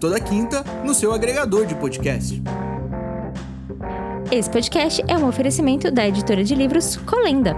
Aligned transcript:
Toda 0.00 0.18
quinta 0.18 0.64
no 0.84 0.94
seu 0.94 1.12
agregador 1.12 1.66
de 1.66 1.74
podcast. 1.74 2.42
Esse 4.30 4.48
podcast 4.48 5.04
é 5.06 5.18
um 5.18 5.28
oferecimento 5.28 5.90
da 5.90 6.08
editora 6.08 6.42
de 6.42 6.54
livros 6.54 6.96
Colenda. 6.96 7.54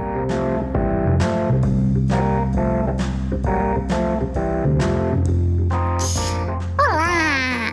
Olá! 6.76 7.72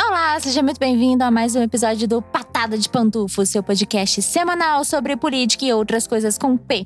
Olá, 0.00 0.40
seja 0.40 0.62
muito 0.62 0.78
bem-vindo 0.78 1.22
a 1.22 1.30
mais 1.30 1.54
um 1.54 1.62
episódio 1.62 2.08
do 2.08 2.22
De 2.66 2.88
Pantufo, 2.88 3.46
seu 3.46 3.62
podcast 3.62 4.20
semanal 4.20 4.84
sobre 4.84 5.16
política 5.16 5.64
e 5.64 5.72
outras 5.72 6.08
coisas 6.08 6.36
com 6.36 6.56
P. 6.56 6.84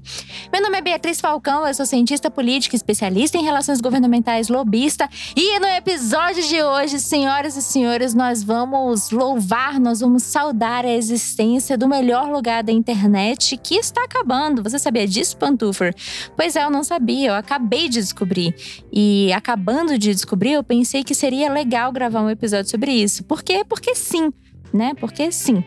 Meu 0.53 0.61
nome 0.61 0.77
é 0.77 0.83
Beatriz 0.83 1.19
Falcão, 1.19 1.67
eu 1.67 1.73
sou 1.73 1.87
cientista 1.87 2.31
política, 2.31 2.77
especialista 2.77 3.39
em 3.39 3.43
relações 3.43 3.81
governamentais, 3.81 4.49
lobista. 4.49 5.09
E 5.35 5.59
no 5.59 5.67
episódio 5.67 6.47
de 6.47 6.63
hoje, 6.63 7.01
senhoras 7.01 7.57
e 7.57 7.63
senhores, 7.63 8.13
nós 8.13 8.43
vamos 8.43 9.11
louvar, 9.11 9.81
nós 9.81 10.01
vamos 10.01 10.25
saudar 10.25 10.85
a 10.85 10.93
existência 10.93 11.77
do 11.79 11.89
melhor 11.89 12.29
lugar 12.31 12.63
da 12.63 12.71
internet 12.71 13.57
que 13.57 13.77
está 13.77 14.05
acabando. 14.05 14.63
Você 14.63 14.79
sabia 14.79 15.09
disso, 15.09 15.39
Pantufer? 15.39 15.95
Pois 16.37 16.55
é, 16.55 16.65
eu 16.65 16.71
não 16.71 16.85
sabia, 16.85 17.31
eu 17.31 17.35
acabei 17.35 17.89
de 17.89 17.99
descobrir. 17.99 18.55
E 18.93 19.33
acabando 19.33 19.99
de 19.99 20.13
descobrir, 20.13 20.53
eu 20.53 20.63
pensei 20.63 21.03
que 21.03 21.15
seria 21.15 21.51
legal 21.51 21.91
gravar 21.91 22.21
um 22.21 22.31
episódio 22.31 22.71
sobre 22.71 22.93
isso. 22.93 23.25
Por 23.25 23.43
quê? 23.43 23.65
Porque 23.67 23.95
sim, 23.95 24.31
né? 24.73 24.95
Porque 24.99 25.31
sim. 25.31 25.63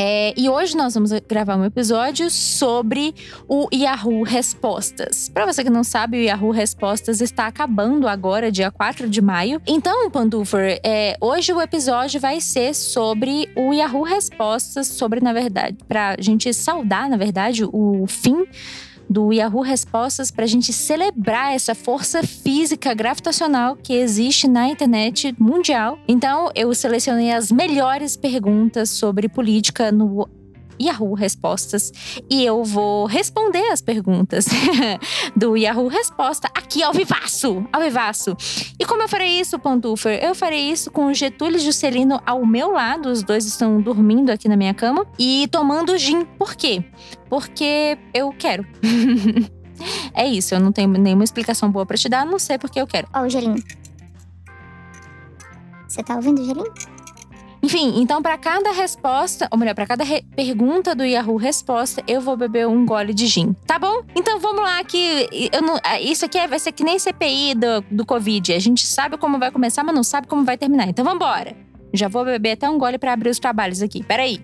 É, 0.00 0.32
e 0.36 0.48
hoje 0.48 0.76
nós 0.76 0.94
vamos 0.94 1.10
gravar 1.28 1.56
um 1.56 1.64
episódio 1.64 2.30
sobre 2.30 3.12
o 3.48 3.68
Yahoo 3.74 4.22
Respostas. 4.22 5.28
Para 5.28 5.44
você 5.44 5.64
que 5.64 5.70
não 5.70 5.82
sabe, 5.82 6.18
o 6.18 6.22
Yahoo 6.22 6.52
Respostas 6.52 7.20
está 7.20 7.48
acabando 7.48 8.06
agora, 8.06 8.52
dia 8.52 8.70
4 8.70 9.08
de 9.08 9.20
maio. 9.20 9.60
Então, 9.66 10.08
Pandufer, 10.08 10.80
é, 10.84 11.16
hoje 11.20 11.52
o 11.52 11.60
episódio 11.60 12.20
vai 12.20 12.40
ser 12.40 12.76
sobre 12.76 13.50
o 13.56 13.72
Yahoo 13.72 14.04
Respostas, 14.04 14.86
sobre, 14.86 15.20
na 15.20 15.32
verdade, 15.32 15.76
para 15.88 16.14
a 16.16 16.22
gente 16.22 16.54
saudar, 16.54 17.10
na 17.10 17.16
verdade, 17.16 17.64
o 17.64 18.06
fim 18.06 18.46
do 19.08 19.32
Yahoo 19.32 19.62
Respostas 19.62 20.30
para 20.30 20.44
a 20.44 20.48
gente 20.48 20.72
celebrar 20.72 21.54
essa 21.54 21.74
força 21.74 22.22
física 22.22 22.92
gravitacional 22.94 23.76
que 23.76 23.94
existe 23.94 24.46
na 24.46 24.68
internet 24.68 25.34
mundial. 25.38 25.98
Então, 26.06 26.50
eu 26.54 26.74
selecionei 26.74 27.32
as 27.32 27.50
melhores 27.50 28.16
perguntas 28.16 28.90
sobre 28.90 29.28
política 29.28 29.90
no 29.90 30.28
Yahoo 30.80 31.14
Respostas 31.14 31.92
e 32.30 32.44
eu 32.44 32.64
vou 32.64 33.06
responder 33.06 33.70
as 33.70 33.80
perguntas 33.80 34.46
do 35.36 35.56
Yahoo 35.56 35.88
Resposta 35.88 36.48
aqui 36.54 36.82
ao 36.82 36.92
vivaço, 36.92 37.66
ao 37.72 37.80
vivaço. 37.80 38.36
E 38.78 38.84
como 38.84 39.02
eu 39.02 39.08
farei 39.08 39.40
isso, 39.40 39.58
Pantufer? 39.58 40.22
Eu 40.22 40.34
farei 40.34 40.70
isso 40.70 40.90
com 40.90 41.06
o 41.06 41.14
Getúlio 41.14 41.58
Juscelino 41.58 42.20
ao 42.24 42.44
meu 42.46 42.70
lado, 42.70 43.10
os 43.10 43.22
dois 43.22 43.44
estão 43.46 43.80
dormindo 43.80 44.30
aqui 44.30 44.48
na 44.48 44.56
minha 44.56 44.74
cama 44.74 45.06
e 45.18 45.48
tomando 45.48 45.96
gin. 45.98 46.24
Por 46.38 46.54
quê? 46.54 46.84
Porque 47.28 47.98
eu 48.14 48.32
quero. 48.38 48.66
é 50.14 50.26
isso, 50.26 50.54
eu 50.54 50.60
não 50.60 50.72
tenho 50.72 50.88
nenhuma 50.88 51.24
explicação 51.24 51.70
boa 51.70 51.86
para 51.86 51.96
te 51.96 52.08
dar, 52.08 52.24
não 52.24 52.38
sei 52.38 52.58
porque 52.58 52.80
eu 52.80 52.86
quero. 52.86 53.08
Ó, 53.14 53.22
o 53.22 53.28
gelinho. 53.28 53.62
Você 55.86 56.02
tá 56.02 56.16
ouvindo 56.16 56.42
o 56.42 56.44
gelinho? 56.44 56.97
Enfim, 57.68 58.00
então 58.00 58.22
para 58.22 58.38
cada 58.38 58.72
resposta, 58.72 59.46
ou 59.50 59.58
melhor, 59.58 59.74
para 59.74 59.86
cada 59.86 60.02
pergunta 60.34 60.94
do 60.94 61.04
Yahoo 61.04 61.36
Resposta, 61.36 62.02
eu 62.08 62.18
vou 62.18 62.34
beber 62.34 62.66
um 62.66 62.86
gole 62.86 63.12
de 63.12 63.26
gin, 63.26 63.52
tá 63.66 63.78
bom? 63.78 64.04
Então 64.16 64.40
vamos 64.40 64.62
lá 64.62 64.82
que 64.82 65.28
não, 65.62 65.78
isso 66.00 66.24
aqui 66.24 66.46
vai 66.46 66.58
ser 66.58 66.72
que 66.72 66.82
nem 66.82 66.98
CPI 66.98 67.54
do, 67.54 67.82
do 67.90 68.06
Covid. 68.06 68.54
A 68.54 68.58
gente 68.58 68.86
sabe 68.86 69.18
como 69.18 69.38
vai 69.38 69.50
começar, 69.50 69.84
mas 69.84 69.94
não 69.94 70.02
sabe 70.02 70.26
como 70.26 70.46
vai 70.46 70.56
terminar. 70.56 70.88
Então 70.88 71.04
vamos 71.04 71.22
embora. 71.22 71.54
Já 71.92 72.08
vou 72.08 72.24
beber 72.24 72.52
até 72.52 72.70
um 72.70 72.78
gole 72.78 72.96
para 72.96 73.12
abrir 73.12 73.28
os 73.28 73.38
trabalhos 73.38 73.82
aqui. 73.82 74.02
Peraí. 74.02 74.42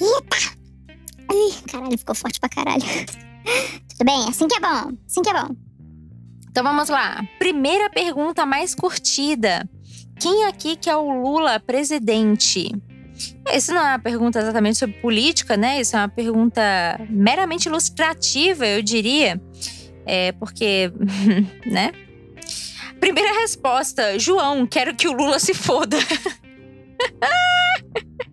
Eita! 0.00 0.56
Ai, 1.30 1.62
caralho, 1.70 1.98
ficou 1.98 2.14
forte 2.14 2.40
pra 2.40 2.48
caralho. 2.48 2.80
Tudo 3.92 4.06
bem, 4.06 4.26
assim 4.26 4.48
que 4.48 4.56
é 4.56 4.60
bom. 4.60 4.96
Assim 5.06 5.20
que 5.20 5.28
é 5.28 5.34
bom. 5.34 5.54
Então 6.52 6.62
vamos 6.62 6.90
lá. 6.90 7.26
Primeira 7.38 7.88
pergunta 7.88 8.44
mais 8.44 8.74
curtida. 8.74 9.66
Quem 10.20 10.44
aqui 10.44 10.76
que 10.76 10.90
é 10.90 10.94
o 10.94 11.10
Lula 11.10 11.58
presidente? 11.58 12.70
Isso 13.54 13.72
não 13.72 13.80
é 13.80 13.88
uma 13.92 13.98
pergunta 13.98 14.38
exatamente 14.38 14.76
sobre 14.76 14.96
política, 15.00 15.56
né? 15.56 15.80
Isso 15.80 15.96
é 15.96 16.00
uma 16.00 16.10
pergunta 16.10 16.62
meramente 17.08 17.70
ilustrativa, 17.70 18.66
eu 18.66 18.82
diria. 18.82 19.40
É 20.04 20.32
porque, 20.32 20.92
né? 21.64 21.90
Primeira 23.00 23.32
resposta: 23.40 24.18
João, 24.18 24.66
quero 24.66 24.94
que 24.94 25.08
o 25.08 25.12
Lula 25.12 25.38
se 25.38 25.54
foda. 25.54 25.96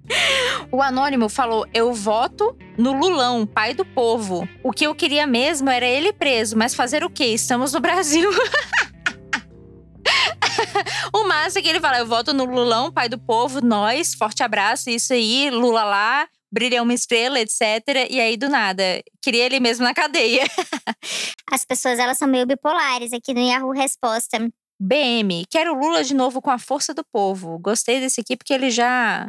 O 0.71 0.81
anônimo 0.81 1.29
falou: 1.29 1.65
Eu 1.73 1.93
voto 1.93 2.55
no 2.77 2.93
Lulão, 2.93 3.45
pai 3.45 3.73
do 3.73 3.85
povo. 3.85 4.47
O 4.63 4.71
que 4.71 4.85
eu 4.85 4.95
queria 4.95 5.25
mesmo 5.25 5.69
era 5.69 5.85
ele 5.85 6.13
preso, 6.13 6.57
mas 6.57 6.75
fazer 6.75 7.03
o 7.03 7.09
quê? 7.09 7.25
Estamos 7.25 7.73
no 7.73 7.79
Brasil. 7.79 8.29
o 11.13 11.27
massa 11.27 11.59
é 11.59 11.61
que 11.61 11.67
ele 11.67 11.79
fala: 11.79 11.99
Eu 11.99 12.07
voto 12.07 12.33
no 12.33 12.45
Lulão, 12.45 12.91
pai 12.91 13.09
do 13.09 13.17
povo, 13.17 13.61
nós, 13.61 14.13
forte 14.13 14.43
abraço, 14.43 14.89
isso 14.89 15.13
aí, 15.13 15.49
Lula 15.49 15.83
lá, 15.83 16.27
brilha 16.51 16.83
uma 16.83 16.93
estrela, 16.93 17.39
etc. 17.39 18.07
E 18.09 18.19
aí, 18.19 18.37
do 18.37 18.49
nada, 18.49 18.83
queria 19.21 19.45
ele 19.45 19.59
mesmo 19.59 19.83
na 19.83 19.93
cadeia. 19.93 20.45
As 21.51 21.65
pessoas, 21.65 21.99
elas 21.99 22.17
são 22.17 22.27
meio 22.27 22.45
bipolares 22.45 23.13
aqui 23.13 23.33
no 23.33 23.41
Yahoo 23.41 23.71
Resposta. 23.71 24.37
BM, 24.81 25.45
quero 25.49 25.77
Lula 25.77 26.05
de 26.05 26.13
novo 26.13 26.41
com 26.41 26.49
a 26.49 26.57
força 26.57 26.93
do 26.93 27.03
povo. 27.11 27.59
Gostei 27.59 27.99
desse 27.99 28.21
aqui 28.21 28.37
porque 28.37 28.53
ele 28.53 28.69
já 28.69 29.27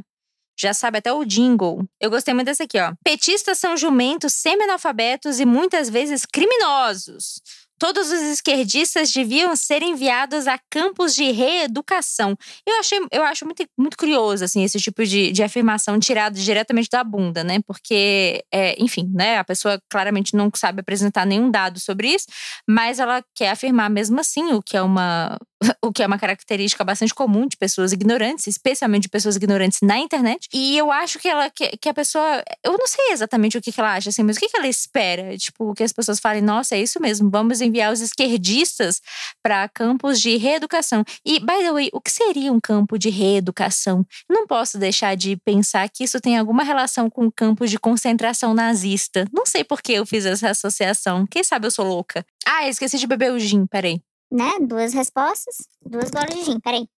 já 0.60 0.74
sabe 0.74 0.98
até 0.98 1.12
o 1.12 1.24
jingle. 1.24 1.84
Eu 2.00 2.10
gostei 2.10 2.34
muito 2.34 2.46
desse 2.46 2.62
aqui, 2.62 2.78
ó. 2.78 2.92
Petistas 3.02 3.58
são 3.58 3.76
jumentos 3.76 4.34
semi-analfabetos 4.34 5.40
e 5.40 5.46
muitas 5.46 5.88
vezes 5.88 6.26
criminosos. 6.26 7.40
Todos 7.80 8.12
os 8.12 8.20
esquerdistas 8.20 9.10
deviam 9.10 9.56
ser 9.56 9.82
enviados 9.82 10.46
a 10.46 10.58
campos 10.70 11.14
de 11.14 11.30
reeducação. 11.30 12.36
Eu 12.66 12.78
achei, 12.78 12.98
eu 13.10 13.22
acho 13.24 13.46
muito, 13.46 13.64
muito 13.78 13.96
curioso, 13.96 14.44
assim, 14.44 14.62
esse 14.62 14.78
tipo 14.78 15.02
de, 15.02 15.32
de 15.32 15.42
afirmação 15.42 15.98
tirado 15.98 16.34
diretamente 16.34 16.90
da 16.90 17.02
bunda, 17.02 17.42
né? 17.42 17.58
Porque, 17.66 18.44
é, 18.52 18.76
enfim, 18.78 19.10
né? 19.14 19.38
A 19.38 19.44
pessoa 19.44 19.80
claramente 19.88 20.36
não 20.36 20.50
sabe 20.54 20.80
apresentar 20.80 21.24
nenhum 21.24 21.50
dado 21.50 21.80
sobre 21.80 22.08
isso, 22.08 22.26
mas 22.68 22.98
ela 22.98 23.24
quer 23.34 23.48
afirmar 23.48 23.88
mesmo 23.88 24.20
assim, 24.20 24.52
o 24.52 24.60
que 24.62 24.76
é 24.76 24.82
uma, 24.82 25.38
o 25.82 25.92
que 25.92 26.02
é 26.02 26.06
uma 26.06 26.18
característica 26.18 26.82
bastante 26.84 27.14
comum 27.14 27.46
de 27.46 27.56
pessoas 27.56 27.92
ignorantes, 27.92 28.46
especialmente 28.46 29.02
de 29.02 29.08
pessoas 29.08 29.36
ignorantes 29.36 29.80
na 29.82 29.98
internet. 29.98 30.48
E 30.52 30.76
eu 30.76 30.90
acho 30.90 31.18
que 31.18 31.28
ela 31.28 31.50
que, 31.50 31.76
que 31.76 31.88
a 31.88 31.94
pessoa, 31.94 32.42
eu 32.64 32.72
não 32.72 32.86
sei 32.86 33.12
exatamente 33.12 33.58
o 33.58 33.60
que, 33.60 33.72
que 33.72 33.80
ela 33.80 33.94
acha 33.94 34.08
assim, 34.08 34.22
mas 34.22 34.36
o 34.36 34.40
que, 34.40 34.48
que 34.48 34.56
ela 34.56 34.66
espera? 34.66 35.36
Tipo, 35.36 35.74
que 35.74 35.82
as 35.82 35.92
pessoas 35.92 36.18
falem, 36.18 36.42
nossa, 36.42 36.74
é 36.74 36.80
isso 36.80 37.00
mesmo, 37.00 37.30
vamos 37.30 37.60
enviar 37.60 37.92
os 37.92 38.00
esquerdistas 38.00 39.00
para 39.42 39.68
campos 39.68 40.20
de 40.20 40.36
reeducação. 40.36 41.04
E, 41.24 41.40
by 41.40 41.58
the 41.62 41.72
way, 41.72 41.90
o 41.92 42.00
que 42.00 42.10
seria 42.10 42.52
um 42.52 42.60
campo 42.60 42.98
de 42.98 43.10
reeducação? 43.10 44.06
Não 44.28 44.46
posso 44.46 44.78
deixar 44.78 45.14
de 45.14 45.36
pensar 45.36 45.88
que 45.88 46.04
isso 46.04 46.20
tem 46.20 46.38
alguma 46.38 46.62
relação 46.62 47.10
com 47.10 47.30
campos 47.30 47.70
de 47.70 47.78
concentração 47.78 48.54
nazista. 48.54 49.26
Não 49.32 49.44
sei 49.44 49.64
por 49.64 49.82
que 49.82 49.92
eu 49.92 50.06
fiz 50.06 50.24
essa 50.24 50.50
associação. 50.50 51.26
Quem 51.26 51.44
sabe 51.44 51.66
eu 51.66 51.70
sou 51.70 51.86
louca. 51.86 52.24
Ah, 52.46 52.68
esqueci 52.68 52.98
de 52.98 53.06
beber 53.06 53.32
o 53.32 53.38
gin, 53.38 53.66
peraí. 53.66 54.00
Né? 54.30 54.50
Duas 54.60 54.92
respostas, 54.94 55.68
duas 55.82 56.10
goles 56.10 56.34
de 56.36 56.44
gin. 56.44 56.60
Peraí. 56.60 56.88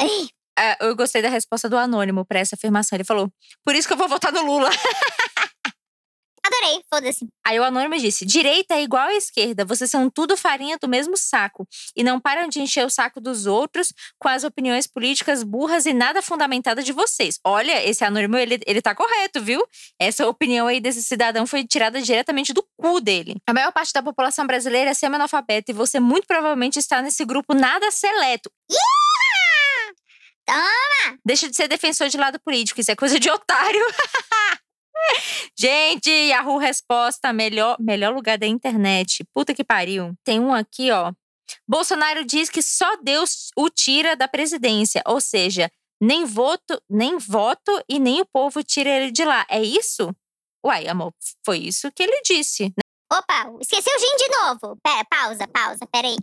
Ih! 0.00 0.28
Ah, 0.58 0.76
eu 0.80 0.96
gostei 0.96 1.20
da 1.22 1.28
resposta 1.28 1.68
do 1.68 1.76
anônimo 1.76 2.24
para 2.24 2.38
essa 2.40 2.54
afirmação. 2.56 2.96
Ele 2.96 3.04
falou: 3.04 3.30
por 3.64 3.74
isso 3.74 3.86
que 3.88 3.94
eu 3.94 3.98
vou 3.98 4.08
votar 4.08 4.32
no 4.32 4.42
Lula. 4.42 4.70
Adorei, 6.46 6.80
foda-se. 6.88 7.26
Aí 7.44 7.58
o 7.58 7.64
anônimo 7.64 7.98
disse: 7.98 8.24
direita 8.24 8.74
é 8.74 8.82
igual 8.82 9.08
à 9.08 9.14
esquerda, 9.14 9.64
vocês 9.64 9.90
são 9.90 10.08
tudo 10.08 10.36
farinha 10.36 10.78
do 10.80 10.88
mesmo 10.88 11.16
saco. 11.16 11.66
E 11.96 12.04
não 12.04 12.20
param 12.20 12.48
de 12.48 12.60
encher 12.60 12.86
o 12.86 12.90
saco 12.90 13.20
dos 13.20 13.46
outros 13.46 13.92
com 14.18 14.28
as 14.28 14.44
opiniões 14.44 14.86
políticas 14.86 15.42
burras 15.42 15.86
e 15.86 15.92
nada 15.92 16.22
fundamentadas 16.22 16.84
de 16.84 16.92
vocês. 16.92 17.40
Olha, 17.44 17.84
esse 17.84 18.04
anônimo, 18.04 18.36
ele, 18.36 18.60
ele 18.64 18.80
tá 18.80 18.94
correto, 18.94 19.40
viu? 19.40 19.66
Essa 19.98 20.28
opinião 20.28 20.68
aí 20.68 20.80
desse 20.80 21.02
cidadão 21.02 21.46
foi 21.46 21.64
tirada 21.64 22.00
diretamente 22.00 22.52
do 22.52 22.64
cu 22.76 23.00
dele. 23.00 23.36
A 23.46 23.52
maior 23.52 23.72
parte 23.72 23.92
da 23.92 24.02
população 24.02 24.46
brasileira 24.46 24.90
é 24.90 24.94
semi-analfabeta 24.94 25.72
e 25.72 25.74
você 25.74 25.98
muito 25.98 26.26
provavelmente 26.26 26.78
está 26.78 27.02
nesse 27.02 27.24
grupo 27.24 27.54
nada 27.54 27.90
seleto. 27.90 28.50
Toma! 30.46 31.18
Deixa 31.24 31.48
de 31.50 31.56
ser 31.56 31.66
defensor 31.66 32.08
de 32.08 32.16
lado 32.16 32.38
político, 32.38 32.80
isso 32.80 32.92
é 32.92 32.96
coisa 32.96 33.18
de 33.18 33.28
otário. 33.28 33.80
Gente, 35.58 36.10
Yahoo 36.10 36.58
Resposta, 36.58 37.32
melhor, 37.32 37.76
melhor 37.80 38.14
lugar 38.14 38.36
da 38.38 38.46
internet. 38.46 39.24
Puta 39.34 39.54
que 39.54 39.64
pariu. 39.64 40.14
Tem 40.24 40.38
um 40.40 40.52
aqui, 40.52 40.90
ó. 40.90 41.12
Bolsonaro 41.68 42.24
diz 42.24 42.50
que 42.50 42.60
só 42.62 42.96
Deus 43.02 43.50
o 43.56 43.70
tira 43.70 44.16
da 44.16 44.26
presidência, 44.28 45.02
ou 45.06 45.20
seja, 45.20 45.70
nem 46.00 46.24
voto, 46.24 46.80
nem 46.90 47.18
voto 47.18 47.70
e 47.88 47.98
nem 47.98 48.20
o 48.20 48.26
povo 48.26 48.62
tira 48.62 48.90
ele 48.90 49.10
de 49.10 49.24
lá. 49.24 49.46
É 49.48 49.62
isso? 49.62 50.14
Uai, 50.64 50.88
amor, 50.88 51.12
foi 51.44 51.58
isso 51.58 51.90
que 51.92 52.02
ele 52.02 52.20
disse. 52.22 52.64
né? 52.64 52.82
Opa, 53.12 53.52
esqueci 53.60 53.88
o 53.88 53.98
gin 54.00 54.16
de 54.16 54.28
novo. 54.36 54.76
Pera, 54.82 55.04
pausa, 55.08 55.46
pausa, 55.48 55.86
peraí. 55.92 56.16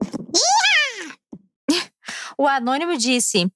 O 2.38 2.46
anônimo 2.48 2.96
disse: 2.96 3.46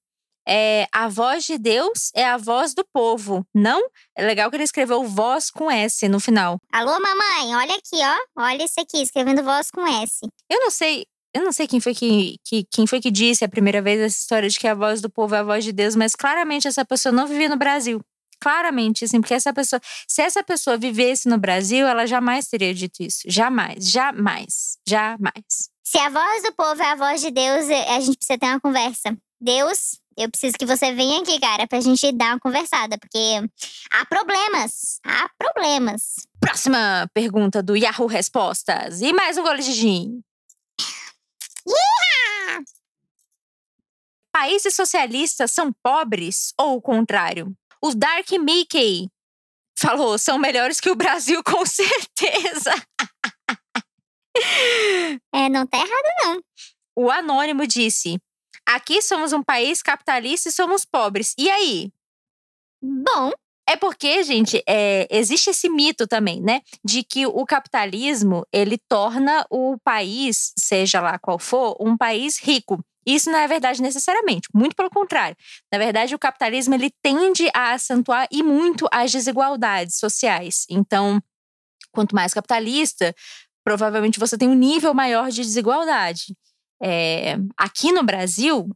é, 0.48 0.86
a 0.92 1.08
voz 1.08 1.44
de 1.44 1.58
Deus 1.58 2.10
é 2.14 2.24
a 2.24 2.36
voz 2.36 2.74
do 2.74 2.84
povo. 2.92 3.46
Não? 3.54 3.80
É 4.16 4.24
legal 4.24 4.48
que 4.50 4.56
ele 4.56 4.64
escreveu 4.64 5.04
voz 5.04 5.50
com 5.50 5.70
S 5.70 6.08
no 6.08 6.20
final. 6.20 6.58
Alô, 6.72 6.92
mamãe, 6.92 7.54
olha 7.56 7.74
aqui, 7.74 7.96
ó. 7.96 8.42
Olha 8.42 8.62
esse 8.62 8.80
aqui, 8.80 9.02
escrevendo 9.02 9.42
voz 9.42 9.70
com 9.70 9.86
S. 9.86 10.20
Eu 10.50 10.60
não 10.60 10.70
sei. 10.70 11.06
Eu 11.34 11.44
não 11.44 11.52
sei 11.52 11.68
quem 11.68 11.80
foi 11.80 11.94
que, 11.94 12.36
que, 12.44 12.64
quem 12.72 12.86
foi 12.86 12.98
que 12.98 13.10
disse 13.10 13.44
a 13.44 13.48
primeira 13.48 13.82
vez 13.82 14.00
essa 14.00 14.16
história 14.18 14.48
de 14.48 14.58
que 14.58 14.66
a 14.66 14.74
voz 14.74 15.02
do 15.02 15.10
povo 15.10 15.34
é 15.34 15.38
a 15.40 15.42
voz 15.42 15.62
de 15.64 15.72
Deus, 15.72 15.94
mas 15.94 16.14
claramente 16.14 16.66
essa 16.66 16.82
pessoa 16.82 17.12
não 17.12 17.26
vivia 17.26 17.48
no 17.48 17.58
Brasil. 17.58 18.00
Claramente, 18.40 19.04
assim, 19.04 19.20
porque 19.20 19.34
essa 19.34 19.52
pessoa, 19.52 19.80
se 20.08 20.22
essa 20.22 20.42
pessoa 20.42 20.76
vivesse 20.78 21.28
no 21.28 21.36
Brasil, 21.38 21.86
ela 21.86 22.06
jamais 22.06 22.46
teria 22.48 22.72
dito 22.72 23.02
isso. 23.02 23.20
Jamais, 23.26 23.90
jamais, 23.90 24.78
jamais. 24.86 25.68
Se 25.84 25.98
a 25.98 26.08
voz 26.08 26.42
do 26.42 26.52
povo 26.54 26.82
é 26.82 26.90
a 26.92 26.94
voz 26.96 27.20
de 27.20 27.30
Deus, 27.30 27.68
é- 27.68 27.94
a 27.96 28.00
gente 28.00 28.16
precisa 28.16 28.38
ter 28.38 28.46
uma 28.46 28.60
conversa. 28.60 29.16
Deus, 29.40 29.98
eu 30.16 30.30
preciso 30.30 30.56
que 30.58 30.64
você 30.64 30.92
venha 30.92 31.20
aqui, 31.20 31.38
cara, 31.38 31.66
pra 31.66 31.80
gente 31.80 32.10
dar 32.12 32.32
uma 32.32 32.40
conversada, 32.40 32.96
porque 32.98 33.40
há 33.90 34.06
problemas. 34.06 34.98
Há 35.04 35.28
problemas. 35.38 36.26
Próxima 36.40 37.08
pergunta 37.12 37.62
do 37.62 37.76
Yahoo 37.76 38.06
Respostas. 38.06 39.02
E 39.02 39.12
mais 39.12 39.36
um 39.36 39.42
gole 39.42 39.62
de 39.62 39.72
gin. 39.72 40.22
Países 44.32 44.74
socialistas 44.74 45.50
são 45.50 45.72
pobres 45.82 46.52
ou 46.58 46.76
o 46.76 46.82
contrário? 46.82 47.56
O 47.82 47.94
Dark 47.94 48.30
Mickey 48.32 49.08
falou, 49.78 50.18
são 50.18 50.38
melhores 50.38 50.78
que 50.78 50.90
o 50.90 50.94
Brasil, 50.94 51.42
com 51.42 51.64
certeza. 51.66 52.72
É, 55.34 55.48
não 55.48 55.66
tá 55.66 55.78
errado, 55.78 56.08
não. 56.22 56.42
O 56.94 57.10
Anônimo 57.10 57.66
disse: 57.66 58.18
aqui 58.66 59.00
somos 59.02 59.32
um 59.32 59.42
país 59.42 59.82
capitalista 59.82 60.48
e 60.48 60.52
somos 60.52 60.84
pobres. 60.84 61.34
E 61.38 61.50
aí? 61.50 61.92
Bom, 62.82 63.32
É 63.68 63.74
porque, 63.76 64.22
gente, 64.22 64.62
é, 64.68 65.08
existe 65.10 65.50
esse 65.50 65.68
mito 65.68 66.06
também, 66.06 66.40
né? 66.40 66.60
De 66.84 67.02
que 67.02 67.26
o 67.26 67.44
capitalismo 67.44 68.46
ele 68.52 68.78
torna 68.88 69.44
o 69.50 69.76
país, 69.82 70.52
seja 70.56 71.00
lá 71.00 71.18
qual 71.18 71.38
for, 71.38 71.76
um 71.80 71.96
país 71.96 72.38
rico. 72.38 72.78
Isso 73.04 73.30
não 73.30 73.38
é 73.38 73.48
verdade 73.48 73.82
necessariamente, 73.82 74.48
muito 74.54 74.76
pelo 74.76 74.90
contrário. 74.90 75.36
Na 75.72 75.78
verdade, 75.78 76.14
o 76.14 76.18
capitalismo 76.18 76.74
ele 76.74 76.90
tende 77.02 77.48
a 77.54 77.72
acentuar 77.72 78.28
e 78.30 78.42
muito 78.42 78.86
as 78.92 79.10
desigualdades 79.12 79.96
sociais. 79.98 80.64
Então, 80.70 81.20
quanto 81.92 82.14
mais 82.14 82.34
capitalista, 82.34 83.14
provavelmente 83.64 84.18
você 84.20 84.38
tem 84.38 84.48
um 84.48 84.54
nível 84.54 84.94
maior 84.94 85.30
de 85.30 85.42
desigualdade. 85.42 86.34
É, 86.82 87.36
aqui 87.56 87.92
no 87.92 88.02
Brasil, 88.02 88.68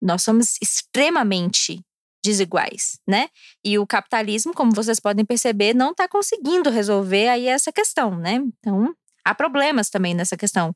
nós 0.00 0.22
somos 0.22 0.56
extremamente 0.62 1.80
desiguais, 2.24 2.98
né? 3.08 3.28
E 3.64 3.78
o 3.78 3.86
capitalismo, 3.86 4.52
como 4.54 4.72
vocês 4.72 5.00
podem 5.00 5.24
perceber, 5.24 5.74
não 5.74 5.92
está 5.92 6.06
conseguindo 6.08 6.70
resolver 6.70 7.28
aí 7.28 7.46
essa 7.46 7.72
questão, 7.72 8.16
né? 8.16 8.34
Então, 8.58 8.94
há 9.24 9.34
problemas 9.34 9.88
também 9.88 10.14
nessa 10.14 10.36
questão 10.36 10.74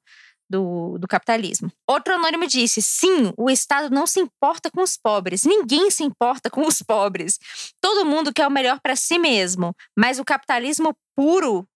do, 0.48 0.98
do 0.98 1.08
capitalismo. 1.08 1.70
Outro 1.88 2.14
anônimo 2.14 2.46
disse: 2.46 2.80
sim, 2.80 3.32
o 3.36 3.50
Estado 3.50 3.94
não 3.94 4.06
se 4.06 4.20
importa 4.20 4.70
com 4.70 4.82
os 4.82 4.96
pobres, 4.96 5.44
ninguém 5.44 5.90
se 5.90 6.02
importa 6.02 6.50
com 6.50 6.66
os 6.66 6.82
pobres. 6.82 7.38
Todo 7.80 8.06
mundo 8.06 8.32
quer 8.32 8.46
o 8.46 8.50
melhor 8.50 8.80
para 8.80 8.96
si 8.96 9.18
mesmo, 9.18 9.74
mas 9.96 10.18
o 10.18 10.24
capitalismo 10.24 10.94
puro. 11.16 11.66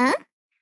Hã? 0.00 0.12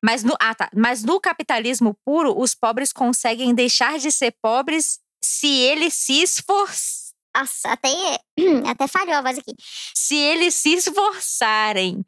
Mas 0.05 0.23
no, 0.23 0.35
ah, 0.41 0.55
tá. 0.55 0.71
Mas 0.75 1.03
no 1.03 1.21
capitalismo 1.21 1.97
puro, 2.05 2.39
os 2.39 2.55
pobres 2.55 2.93
conseguem 2.93 3.55
deixar 3.55 3.99
de 3.99 4.13
ser 4.13 4.35
pobres 4.43 5.01
se 5.23 5.49
eles 5.49 5.95
se 5.95 6.23
esforçarem 6.23 7.09
nossa, 7.39 7.71
até, 7.71 7.89
até 8.69 8.89
falhou 8.89 9.15
a 9.15 9.23
voz 9.23 9.39
aqui. 9.39 9.55
se 9.95 10.17
eles 10.17 10.55
se 10.55 10.75
esforçarem. 10.75 12.05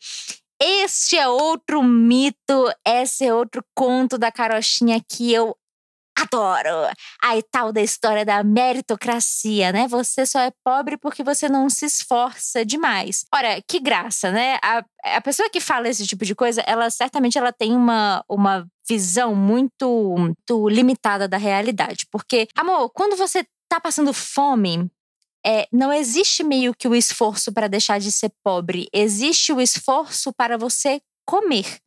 Este 0.63 1.17
é 1.17 1.27
outro 1.27 1.83
mito, 1.83 2.71
esse 2.87 3.25
é 3.25 3.33
outro 3.33 3.65
conto 3.75 4.19
da 4.19 4.31
carochinha 4.31 5.01
que 5.09 5.33
eu 5.33 5.57
adoro. 6.17 6.91
A 7.23 7.43
tal 7.51 7.73
da 7.73 7.81
história 7.81 8.25
da 8.25 8.43
meritocracia, 8.43 9.73
né? 9.73 9.89
Você 9.89 10.27
só 10.27 10.41
é 10.41 10.53
pobre 10.65 10.97
porque 10.97 11.23
você 11.23 11.49
não 11.49 11.69
se 11.69 11.87
esforça 11.87 12.65
demais. 12.65 13.25
Ora, 13.35 13.61
que 13.67 13.81
graça, 13.81 14.31
né? 14.31 14.59
A, 14.63 14.85
a 15.17 15.21
pessoa 15.21 15.51
que 15.51 15.61
fala 15.61 15.89
esse 15.89 16.07
tipo 16.07 16.25
de 16.25 16.35
coisa, 16.35 16.63
ela 16.67 16.91
certamente 16.91 17.39
ela 17.39 17.53
tem 17.53 17.75
uma, 17.75 18.25
uma 18.29 18.67
visão 18.89 19.35
muito, 19.35 20.15
muito 20.19 20.69
limitada 20.69 21.29
da 21.29 21.37
realidade. 21.37 22.07
Porque, 22.11 22.49
amor, 22.57 22.91
quando 22.91 23.17
você 23.17 23.45
tá 23.69 23.81
passando 23.81 24.13
fome, 24.13 24.91
é, 25.45 25.67
não 25.73 25.93
existe 25.93 26.43
meio 26.43 26.75
que 26.75 26.89
o 26.89 26.95
esforço 26.95 27.53
para 27.53 27.69
deixar 27.69 27.99
de 27.99 28.13
ser 28.13 28.31
pobre, 28.43 28.89
existe 28.93 29.53
o 29.53 29.61
esforço 29.61 30.33
para 30.33 30.59
você 30.59 31.01
comer. 31.25 31.79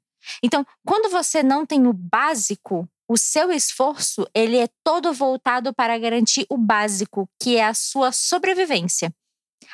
Então, 0.42 0.66
quando 0.86 1.12
você 1.12 1.44
não 1.44 1.66
tem 1.66 1.86
o 1.86 1.94
básico, 1.94 2.88
o 3.08 3.18
seu 3.18 3.52
esforço 3.52 4.26
ele 4.34 4.58
é 4.58 4.68
todo 4.84 5.14
voltado 5.14 5.74
para 5.74 5.98
garantir 5.98 6.46
o 6.50 6.58
básico, 6.58 7.30
que 7.42 7.58
é 7.58 7.66
a 7.66 7.74
sua 7.74 8.12
sobrevivência. 8.12 9.14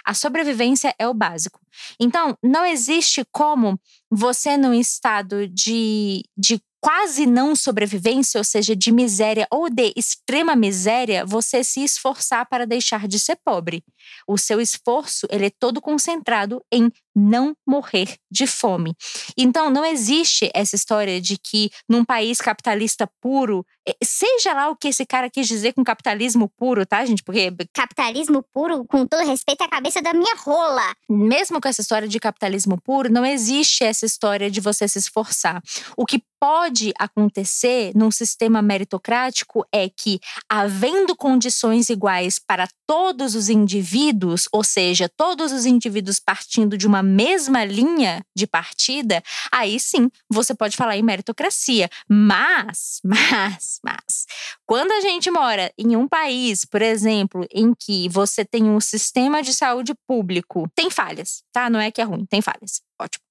A 0.06 0.14
sobrevivência 0.14 0.94
é 0.98 1.08
o 1.08 1.14
básico. 1.14 1.60
Então, 2.00 2.38
não 2.44 2.66
existe 2.66 3.24
como 3.32 3.80
você, 4.10 4.58
num 4.58 4.74
estado 4.74 5.48
de, 5.48 6.24
de 6.38 6.62
quase 6.82 7.26
não 7.26 7.56
sobrevivência, 7.56 8.38
ou 8.38 8.44
seja, 8.44 8.76
de 8.76 8.92
miséria 8.92 9.48
ou 9.52 9.70
de 9.70 9.94
extrema 9.96 10.56
miséria, 10.56 11.26
você 11.26 11.64
se 11.64 11.84
esforçar 11.84 12.48
para 12.48 12.66
deixar 12.66 13.08
de 13.08 13.20
ser 13.20 13.38
pobre. 13.44 13.84
O 14.28 14.38
seu 14.38 14.62
esforço 14.62 15.28
ele 15.30 15.48
é 15.48 15.52
todo 15.60 15.82
concentrado 15.82 16.64
em 16.72 16.92
não 17.20 17.54
morrer 17.68 18.16
de 18.32 18.48
fome. 18.48 18.96
Então, 19.38 19.70
não 19.70 19.86
existe 19.86 20.50
essa 20.54 20.76
história 20.76 21.20
de 21.20 21.38
que 21.38 21.70
num 21.88 22.06
país 22.06 22.40
capitalista 22.40 23.10
puro, 23.22 23.66
eh, 23.88 23.96
seja 24.04 24.54
lá 24.54 24.70
o 24.70 24.76
que 24.76 24.88
esse 24.88 25.06
cara 25.06 25.30
quis 25.30 25.48
dizer 25.48 25.74
com 25.74 25.84
capitalismo 25.84 26.50
puro, 26.58 26.86
tá, 26.86 27.06
gente? 27.06 27.24
Porque 27.24 27.52
Capitalismo 27.74 28.44
puro, 28.54 28.86
com 28.86 29.06
todo 29.06 29.26
respeito, 29.26 29.62
é 29.62 29.66
a 29.66 29.70
cabeça 29.70 30.02
da 30.02 30.14
minha 30.14 30.36
rola. 30.38 30.94
mesmo 31.10 31.60
com 31.60 31.68
essa 31.68 31.82
história 31.82 32.08
de 32.08 32.20
capitalismo 32.20 32.80
puro, 32.82 33.12
não 33.12 33.26
existe 33.26 33.84
essa 33.84 34.06
história 34.06 34.50
de 34.50 34.62
você 34.62 34.88
se 34.88 35.00
esforçar. 35.00 35.62
O 35.98 36.06
que 36.06 36.24
pode 36.40 36.94
acontecer 36.98 37.92
num 37.94 38.10
sistema 38.10 38.62
meritocrático 38.62 39.66
é 39.74 39.90
que, 39.90 40.20
havendo 40.50 41.16
condições 41.16 41.90
iguais 41.90 42.40
para 42.40 42.68
todos 42.88 43.36
os 43.36 43.50
indivíduos, 43.50 44.48
ou 44.52 44.64
seja, 44.64 45.10
todos 45.10 45.52
os 45.52 45.66
indivíduos 45.66 46.20
partindo 46.20 46.78
de 46.78 46.88
uma 46.88 47.04
mesma 47.10 47.66
linha 47.66 48.24
de 48.36 48.46
partida, 48.48 49.22
aí 49.52 49.80
sim 49.80 50.10
você 50.30 50.54
pode 50.54 50.78
falar 50.78 50.98
em 50.98 51.04
meritocracia. 51.04 51.90
Mas, 52.08 53.00
mas, 53.04 53.80
mas, 53.84 54.26
Quando 54.66 54.92
a 54.92 55.02
gente 55.02 55.30
mora 55.32 55.72
em 55.78 55.96
um 55.96 56.08
país, 56.08 56.66
por 56.66 56.82
exemplo, 56.82 57.46
em 57.52 57.74
que 57.74 58.08
você 58.10 58.46
tem 58.46 58.64
um 58.70 58.80
sistema 58.80 59.42
de 59.42 59.54
saúde 59.54 59.94
público, 60.08 60.70
tem 60.76 60.90
falhas, 60.90 61.44
tá? 61.52 61.70
Não 61.70 61.80
é 61.80 61.92
que 61.92 62.02
é 62.02 62.04
ruim, 62.04 62.26
tem 62.26 62.42
falhas. 62.42 62.82
Ótimo. 63.02 63.24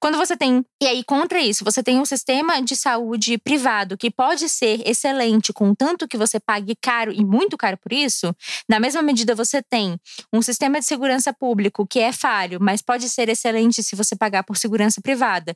Quando 0.00 0.16
você 0.16 0.36
tem, 0.36 0.64
e 0.82 0.86
aí 0.86 1.04
contra 1.04 1.40
isso, 1.40 1.64
você 1.64 1.82
tem 1.82 1.98
um 1.98 2.04
sistema 2.06 2.62
de 2.62 2.74
saúde 2.74 3.36
privado 3.38 3.96
que 3.98 4.10
pode 4.10 4.48
ser 4.48 4.80
excelente, 4.88 5.52
contanto 5.52 6.08
que 6.08 6.16
você 6.16 6.40
pague 6.40 6.74
caro 6.80 7.12
e 7.12 7.24
muito 7.24 7.56
caro 7.56 7.76
por 7.76 7.92
isso, 7.92 8.34
na 8.68 8.80
mesma 8.80 9.02
medida 9.02 9.34
você 9.34 9.62
tem 9.62 9.98
um 10.32 10.40
sistema 10.40 10.80
de 10.80 10.86
segurança 10.86 11.32
público 11.34 11.86
que 11.86 12.00
é 12.00 12.12
falho, 12.12 12.58
mas 12.60 12.80
pode 12.80 13.08
ser 13.10 13.28
excelente 13.28 13.82
se 13.82 13.94
você 13.96 14.16
pagar 14.16 14.42
por 14.44 14.56
segurança 14.56 15.00
privada. 15.02 15.54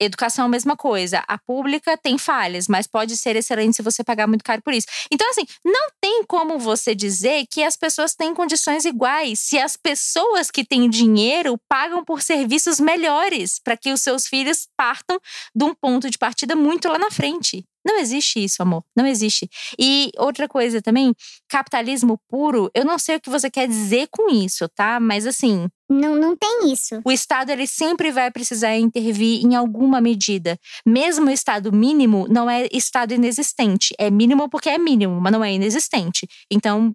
Educação, 0.00 0.48
mesma 0.48 0.76
coisa. 0.76 1.24
A 1.26 1.36
pública 1.38 1.96
tem 1.96 2.16
falhas, 2.16 2.68
mas 2.68 2.86
pode 2.86 3.16
ser 3.16 3.34
excelente 3.34 3.76
se 3.76 3.82
você 3.82 4.04
pagar 4.04 4.28
muito 4.28 4.44
caro 4.44 4.62
por 4.62 4.72
isso. 4.72 4.86
Então, 5.10 5.28
assim, 5.30 5.44
não 5.64 5.90
tem 6.00 6.24
como 6.24 6.58
você 6.58 6.94
dizer 6.94 7.46
que 7.50 7.64
as 7.64 7.76
pessoas 7.76 8.14
têm 8.14 8.32
condições 8.34 8.84
iguais 8.84 9.40
se 9.40 9.58
as 9.58 9.76
pessoas 9.76 10.50
que 10.50 10.64
têm 10.64 10.88
dinheiro 10.88 11.58
pagam 11.68 12.04
por 12.04 12.22
serviços 12.22 12.78
melhores 12.78 13.58
para 13.58 13.76
que 13.76 13.92
os 13.92 14.00
seus 14.00 14.26
filhos 14.26 14.68
partam 14.76 15.18
de 15.54 15.64
um 15.64 15.74
ponto 15.74 16.08
de 16.08 16.18
partida 16.18 16.54
muito 16.54 16.88
lá 16.88 16.98
na 16.98 17.10
frente. 17.10 17.64
Não 17.88 17.98
existe 17.98 18.44
isso, 18.44 18.60
amor. 18.60 18.84
Não 18.94 19.06
existe. 19.06 19.48
E 19.78 20.10
outra 20.18 20.46
coisa 20.46 20.82
também, 20.82 21.14
capitalismo 21.48 22.20
puro, 22.28 22.70
eu 22.74 22.84
não 22.84 22.98
sei 22.98 23.16
o 23.16 23.20
que 23.20 23.30
você 23.30 23.50
quer 23.50 23.66
dizer 23.66 24.08
com 24.10 24.28
isso, 24.30 24.68
tá? 24.68 25.00
Mas 25.00 25.26
assim. 25.26 25.66
Não, 25.88 26.14
não 26.14 26.36
tem 26.36 26.70
isso. 26.70 27.00
O 27.02 27.10
Estado 27.10 27.48
ele 27.50 27.66
sempre 27.66 28.12
vai 28.12 28.30
precisar 28.30 28.76
intervir 28.76 29.42
em 29.42 29.56
alguma 29.56 30.02
medida. 30.02 30.58
Mesmo 30.84 31.28
o 31.28 31.30
Estado 31.30 31.72
mínimo 31.72 32.26
não 32.28 32.48
é 32.50 32.68
Estado 32.70 33.14
inexistente. 33.14 33.94
É 33.98 34.10
mínimo 34.10 34.50
porque 34.50 34.68
é 34.68 34.76
mínimo, 34.76 35.18
mas 35.18 35.32
não 35.32 35.42
é 35.42 35.50
inexistente. 35.50 36.28
Então, 36.50 36.92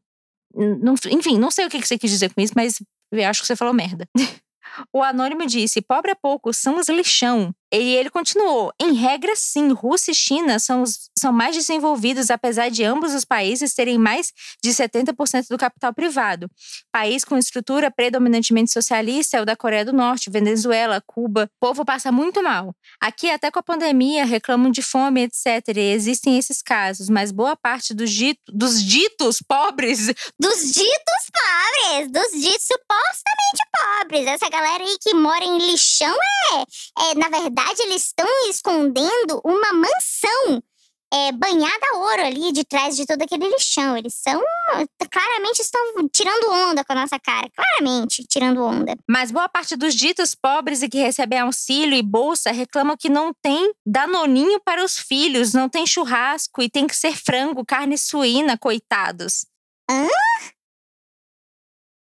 não, 0.53 0.93
enfim, 1.09 1.39
não 1.39 1.50
sei 1.50 1.65
o 1.65 1.69
que 1.71 1.81
você 1.81 1.97
quis 1.97 2.12
dizer 2.12 2.31
com 2.31 2.39
isso, 2.39 2.53
mas 2.55 2.79
eu 3.12 3.27
acho 3.27 3.41
que 3.41 3.47
você 3.47 3.55
falou 3.55 3.73
merda. 3.73 4.07
o 4.93 5.01
anônimo 5.01 5.47
disse: 5.47 5.81
pobre 5.81 6.12
é 6.12 6.15
pouco, 6.15 6.53
são 6.53 6.77
os 6.77 6.88
lixão. 6.88 7.51
E 7.73 7.95
ele 7.95 8.11
continuou: 8.11 8.71
em 8.79 8.93
regra, 8.93 9.35
sim, 9.35 9.71
Rússia 9.71 10.11
e 10.11 10.15
China 10.15 10.59
são, 10.59 10.83
os, 10.83 11.09
são 11.17 11.33
mais 11.33 11.55
desenvolvidos, 11.55 12.29
apesar 12.29 12.69
de 12.69 12.83
ambos 12.83 13.13
os 13.15 13.25
países 13.25 13.73
terem 13.73 13.97
mais 13.97 14.31
de 14.63 14.69
70% 14.69 15.47
do 15.49 15.57
capital 15.57 15.91
privado. 15.91 16.47
País 16.91 17.25
com 17.25 17.35
estrutura 17.35 17.89
predominantemente 17.89 18.71
socialista 18.71 19.37
é 19.37 19.41
o 19.41 19.45
da 19.45 19.55
Coreia 19.55 19.83
do 19.83 19.91
Norte, 19.91 20.29
Venezuela, 20.29 21.01
Cuba. 21.07 21.49
O 21.55 21.67
povo 21.67 21.83
passa 21.83 22.11
muito 22.11 22.43
mal. 22.43 22.75
Aqui, 23.01 23.31
até 23.31 23.49
com 23.49 23.57
a 23.57 23.63
pandemia, 23.63 24.23
reclamam 24.23 24.71
de 24.71 24.83
fome, 24.83 25.23
etc. 25.23 25.75
E 25.75 25.93
existem 25.93 26.37
esses 26.37 26.61
casos, 26.61 27.09
mas 27.09 27.31
boa 27.31 27.55
parte 27.55 27.93
dos, 27.95 28.11
dito, 28.11 28.39
dos 28.53 28.83
ditos 28.83 29.41
pobres. 29.41 30.13
Dos 30.39 30.73
ditos 30.73 31.23
pobres! 31.31 32.11
Dos 32.11 32.31
ditos 32.41 32.67
supostamente 32.67 33.63
pobres. 33.71 34.27
Essa 34.27 34.49
galera 34.49 34.83
aí 34.83 34.97
que 35.01 35.13
mora 35.13 35.43
em 35.43 35.57
lixão 35.57 36.15
é, 36.53 37.11
é 37.11 37.15
na 37.15 37.29
verdade, 37.29 37.62
verdade, 37.63 37.82
eles 37.84 38.03
estão 38.03 38.27
escondendo 38.50 39.41
uma 39.43 39.74
mansão 39.74 40.62
é, 41.13 41.32
banhada 41.32 41.86
a 41.93 41.98
ouro 41.98 42.25
ali 42.25 42.51
de 42.51 42.63
trás 42.63 42.96
de 42.96 43.05
todo 43.05 43.22
aquele 43.22 43.48
lixão. 43.48 43.96
Eles 43.96 44.15
são. 44.15 44.41
Claramente 45.12 45.62
estão 45.62 45.82
tirando 46.12 46.51
onda 46.51 46.84
com 46.84 46.93
a 46.93 46.96
nossa 46.96 47.20
cara. 47.20 47.48
Claramente 47.55 48.25
tirando 48.27 48.63
onda. 48.63 48.96
Mas 49.08 49.32
boa 49.32 49.48
parte 49.48 49.75
dos 49.75 49.93
ditos 49.93 50.34
pobres 50.34 50.82
e 50.82 50.89
que 50.89 50.98
recebem 50.98 51.39
auxílio 51.39 51.96
e 51.96 52.01
bolsa 52.01 52.51
reclamam 52.51 52.98
que 52.98 53.10
não 53.10 53.32
tem 53.41 53.74
danoninho 53.86 54.60
para 54.60 54.84
os 54.84 54.98
filhos, 54.98 55.53
não 55.53 55.70
tem 55.70 55.86
churrasco 55.86 56.62
e 56.63 56.70
tem 56.70 56.88
que 56.88 56.96
ser 56.96 57.15
frango, 57.15 57.65
carne 57.65 57.98
suína, 57.98 58.58
coitados. 58.58 59.46
Hã? 59.89 60.08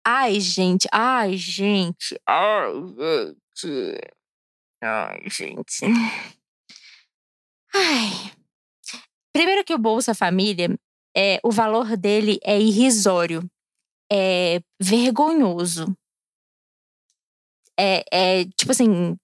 Ai, 0.07 0.41
gente, 0.41 0.89
ai, 0.93 1.37
gente, 1.37 2.21
ai, 2.27 2.73
gente. 3.57 4.20
Ai, 4.83 5.23
gente. 5.29 5.85
Ai. 7.75 8.33
Primeiro 9.33 9.65
que 9.65 9.75
o 9.75 9.79
Bolsa 9.79 10.15
Família, 10.15 10.77
é, 11.17 11.39
o 11.43 11.51
valor 11.51 11.97
dele 11.97 12.39
é 12.43 12.59
irrisório. 12.59 13.49
É 14.11 14.61
vergonhoso. 14.81 15.97
É, 17.79 18.05
é 18.13 18.45
tipo 18.57 18.73
assim, 18.73 19.17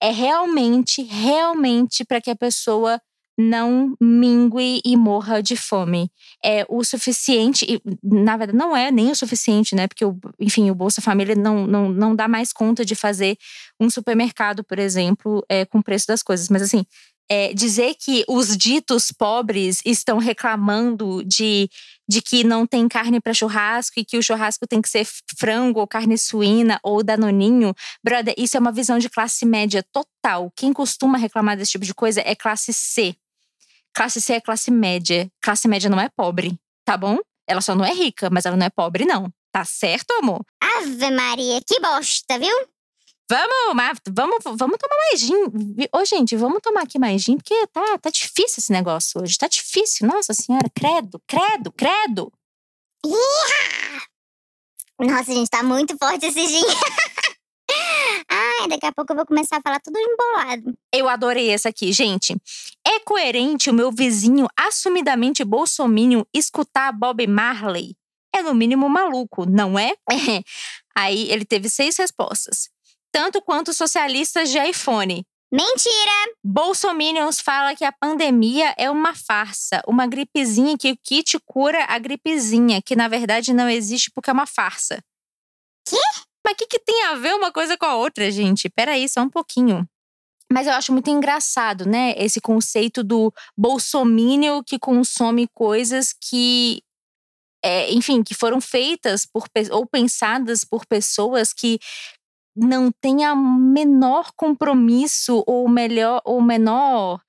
é 0.00 0.10
realmente, 0.10 1.02
realmente 1.02 2.04
para 2.04 2.20
que 2.20 2.30
a 2.30 2.36
pessoa 2.36 3.00
não 3.38 3.94
mingue 4.00 4.80
e 4.84 4.96
morra 4.96 5.42
de 5.42 5.56
fome. 5.56 6.10
É 6.44 6.64
o 6.68 6.84
suficiente, 6.84 7.66
e, 7.68 7.80
na 8.02 8.36
verdade 8.36 8.56
não 8.56 8.76
é 8.76 8.90
nem 8.90 9.10
o 9.10 9.16
suficiente, 9.16 9.74
né? 9.74 9.86
Porque, 9.88 10.04
o, 10.04 10.16
enfim, 10.38 10.70
o 10.70 10.74
Bolsa 10.74 11.00
Família 11.00 11.34
não, 11.34 11.66
não, 11.66 11.88
não 11.88 12.14
dá 12.14 12.28
mais 12.28 12.52
conta 12.52 12.84
de 12.84 12.94
fazer 12.94 13.36
um 13.80 13.90
supermercado, 13.90 14.62
por 14.64 14.78
exemplo, 14.78 15.44
é, 15.48 15.64
com 15.64 15.78
o 15.78 15.82
preço 15.82 16.06
das 16.06 16.22
coisas. 16.22 16.48
Mas 16.48 16.62
assim, 16.62 16.84
é, 17.28 17.54
dizer 17.54 17.94
que 17.94 18.24
os 18.28 18.56
ditos 18.56 19.10
pobres 19.10 19.80
estão 19.84 20.18
reclamando 20.18 21.24
de, 21.24 21.68
de 22.08 22.20
que 22.20 22.44
não 22.44 22.66
tem 22.66 22.86
carne 22.86 23.20
para 23.20 23.32
churrasco 23.32 23.98
e 23.98 24.04
que 24.04 24.18
o 24.18 24.22
churrasco 24.22 24.66
tem 24.66 24.82
que 24.82 24.88
ser 24.88 25.06
frango 25.38 25.80
ou 25.80 25.86
carne 25.86 26.18
suína 26.18 26.78
ou 26.82 27.02
danoninho, 27.02 27.74
brother, 28.02 28.34
isso 28.36 28.56
é 28.56 28.60
uma 28.60 28.72
visão 28.72 28.98
de 28.98 29.08
classe 29.08 29.46
média 29.46 29.82
total. 29.82 30.52
Quem 30.54 30.72
costuma 30.72 31.16
reclamar 31.18 31.56
desse 31.56 31.72
tipo 31.72 31.84
de 31.84 31.94
coisa 31.94 32.20
é 32.24 32.34
classe 32.34 32.72
C. 32.72 33.16
Classe 33.94 34.20
C 34.20 34.34
é 34.34 34.40
classe 34.40 34.70
média. 34.70 35.30
Classe 35.40 35.68
média 35.68 35.88
não 35.88 36.00
é 36.00 36.08
pobre, 36.08 36.58
tá 36.84 36.96
bom? 36.96 37.18
Ela 37.46 37.60
só 37.60 37.74
não 37.74 37.84
é 37.84 37.92
rica, 37.92 38.28
mas 38.30 38.44
ela 38.44 38.56
não 38.56 38.66
é 38.66 38.70
pobre, 38.70 39.04
não. 39.04 39.30
Tá 39.52 39.64
certo, 39.64 40.10
amor? 40.14 40.44
Ave 40.60 41.10
Maria, 41.10 41.60
que 41.64 41.78
bosta, 41.80 42.38
viu? 42.38 42.68
Vamos, 43.30 44.00
vamos, 44.10 44.38
vamos 44.44 44.78
tomar 44.78 44.96
mais 44.96 45.20
gin. 45.20 45.44
Ô, 45.92 46.04
gente, 46.04 46.36
vamos 46.36 46.60
tomar 46.60 46.82
aqui 46.82 46.98
mais 46.98 47.22
gin, 47.22 47.36
porque 47.36 47.66
tá, 47.68 47.98
tá 47.98 48.10
difícil 48.10 48.56
esse 48.58 48.72
negócio 48.72 49.22
hoje. 49.22 49.38
Tá 49.38 49.48
difícil. 49.48 50.06
Nossa 50.06 50.34
senhora, 50.34 50.68
credo, 50.74 51.22
credo, 51.26 51.72
credo. 51.72 52.32
Nossa, 54.98 55.32
gente, 55.32 55.48
tá 55.48 55.62
muito 55.62 55.96
forte 55.96 56.26
esse 56.26 56.46
gin. 56.46 56.64
Ai, 58.64 58.68
daqui 58.68 58.86
a 58.86 58.92
pouco 58.92 59.12
eu 59.12 59.16
vou 59.16 59.26
começar 59.26 59.58
a 59.58 59.60
falar 59.60 59.78
tudo 59.78 59.98
embolado. 59.98 60.74
Eu 60.90 61.06
adorei 61.06 61.50
essa 61.50 61.68
aqui, 61.68 61.92
gente. 61.92 62.34
É 62.86 62.98
coerente 63.00 63.68
o 63.68 63.74
meu 63.74 63.92
vizinho 63.92 64.46
assumidamente 64.56 65.44
bolsominion 65.44 66.22
escutar 66.32 66.90
Bob 66.90 67.26
Marley? 67.26 67.94
É 68.34 68.42
no 68.42 68.54
mínimo 68.54 68.88
maluco, 68.88 69.44
não 69.44 69.78
é? 69.78 69.92
Aí 70.96 71.30
ele 71.30 71.44
teve 71.44 71.68
seis 71.68 71.98
respostas. 71.98 72.70
Tanto 73.12 73.42
quanto 73.42 73.74
socialistas 73.74 74.50
de 74.50 74.58
iPhone. 74.58 75.26
Mentira! 75.52 76.34
Bolsominions 76.42 77.40
fala 77.40 77.76
que 77.76 77.84
a 77.84 77.92
pandemia 77.92 78.74
é 78.78 78.90
uma 78.90 79.14
farsa, 79.14 79.82
uma 79.86 80.06
gripezinha 80.06 80.78
que 80.78 80.90
o 80.90 80.96
kit 81.02 81.38
cura 81.44 81.84
a 81.84 81.98
gripezinha, 81.98 82.80
que 82.80 82.96
na 82.96 83.08
verdade 83.08 83.52
não 83.52 83.68
existe 83.68 84.10
porque 84.10 84.30
é 84.30 84.32
uma 84.32 84.46
farsa. 84.46 85.04
Quê? 85.86 86.00
Mas 86.44 86.52
o 86.52 86.56
que, 86.56 86.66
que 86.66 86.78
tem 86.78 87.04
a 87.04 87.14
ver 87.14 87.34
uma 87.34 87.50
coisa 87.50 87.76
com 87.76 87.86
a 87.86 87.96
outra, 87.96 88.30
gente? 88.30 88.68
Peraí, 88.68 89.08
só 89.08 89.22
um 89.22 89.30
pouquinho. 89.30 89.88
Mas 90.52 90.66
eu 90.66 90.74
acho 90.74 90.92
muito 90.92 91.08
engraçado, 91.10 91.86
né? 91.86 92.12
Esse 92.16 92.40
conceito 92.40 93.02
do 93.02 93.32
bolsomínio 93.56 94.62
que 94.62 94.78
consome 94.78 95.48
coisas 95.54 96.12
que, 96.12 96.82
é, 97.64 97.90
enfim, 97.92 98.22
que 98.22 98.34
foram 98.34 98.60
feitas 98.60 99.26
por 99.26 99.48
ou 99.70 99.86
pensadas 99.86 100.64
por 100.64 100.86
pessoas 100.86 101.52
que 101.52 101.80
não 102.54 102.92
têm 102.92 103.24
a 103.24 103.34
menor 103.34 104.30
compromisso 104.36 105.42
ou 105.46 105.66
melhor 105.68 106.20
ou 106.24 106.42
menor. 106.42 107.20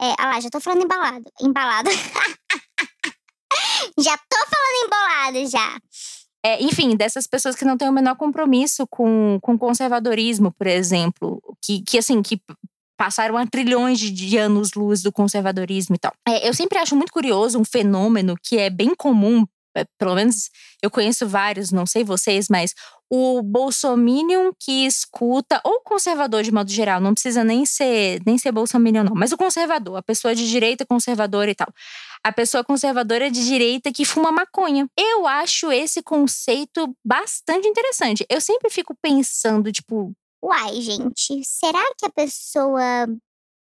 É, 0.00 0.12
ah 0.18 0.26
lá, 0.26 0.40
já 0.40 0.50
tô 0.50 0.60
falando 0.60 0.82
embalado. 0.82 1.24
Embalado. 1.40 1.90
já 3.98 4.18
tô 4.18 4.36
falando 4.46 4.84
embolado 4.84 5.46
já. 5.48 5.80
É, 6.44 6.62
enfim, 6.62 6.94
dessas 6.94 7.26
pessoas 7.26 7.56
que 7.56 7.64
não 7.64 7.78
têm 7.78 7.88
o 7.88 7.92
menor 7.92 8.16
compromisso 8.16 8.86
com, 8.86 9.38
com 9.40 9.56
conservadorismo, 9.56 10.52
por 10.52 10.66
exemplo, 10.66 11.40
que, 11.62 11.80
que 11.80 11.96
assim, 11.96 12.20
que 12.20 12.38
passaram 12.98 13.36
a 13.38 13.46
trilhões 13.46 13.98
de, 13.98 14.38
anos-luz 14.38 15.02
do 15.02 15.10
conservadorismo 15.10 15.96
e 15.96 15.98
tal. 15.98 16.12
É, 16.28 16.46
eu 16.46 16.52
sempre 16.52 16.78
acho 16.78 16.94
muito 16.94 17.12
curioso 17.12 17.58
um 17.58 17.64
fenômeno 17.64 18.36
que 18.42 18.58
é 18.58 18.68
bem 18.68 18.94
comum, 18.94 19.46
é, 19.74 19.84
pelo 19.98 20.14
menos 20.14 20.50
eu 20.82 20.90
conheço 20.90 21.26
vários, 21.26 21.72
não 21.72 21.86
sei 21.86 22.04
vocês, 22.04 22.48
mas 22.48 22.74
o 23.10 23.42
bolsominion 23.42 24.52
que 24.58 24.86
escuta, 24.86 25.60
ou 25.64 25.80
conservador 25.80 26.42
de 26.42 26.52
modo 26.52 26.70
geral, 26.70 27.00
não 27.00 27.14
precisa 27.14 27.42
nem 27.42 27.64
ser, 27.64 28.20
nem 28.26 28.36
ser 28.36 28.52
bolsominion 28.52 29.04
não, 29.04 29.14
mas 29.14 29.32
o 29.32 29.36
conservador, 29.36 29.96
a 29.96 30.02
pessoa 30.02 30.34
de 30.34 30.48
direita 30.48 30.84
conservadora 30.86 31.50
e 31.50 31.54
tal 31.54 31.68
a 32.24 32.32
pessoa 32.32 32.64
conservadora 32.64 33.30
de 33.30 33.44
direita 33.44 33.92
que 33.92 34.04
fuma 34.04 34.32
maconha. 34.32 34.88
Eu 34.96 35.26
acho 35.26 35.70
esse 35.70 36.02
conceito 36.02 36.96
bastante 37.04 37.68
interessante. 37.68 38.24
Eu 38.30 38.40
sempre 38.40 38.70
fico 38.70 38.96
pensando, 39.02 39.70
tipo. 39.70 40.12
Uai, 40.42 40.80
gente, 40.80 41.44
será 41.44 41.82
que 41.98 42.06
a 42.06 42.10
pessoa. 42.10 43.06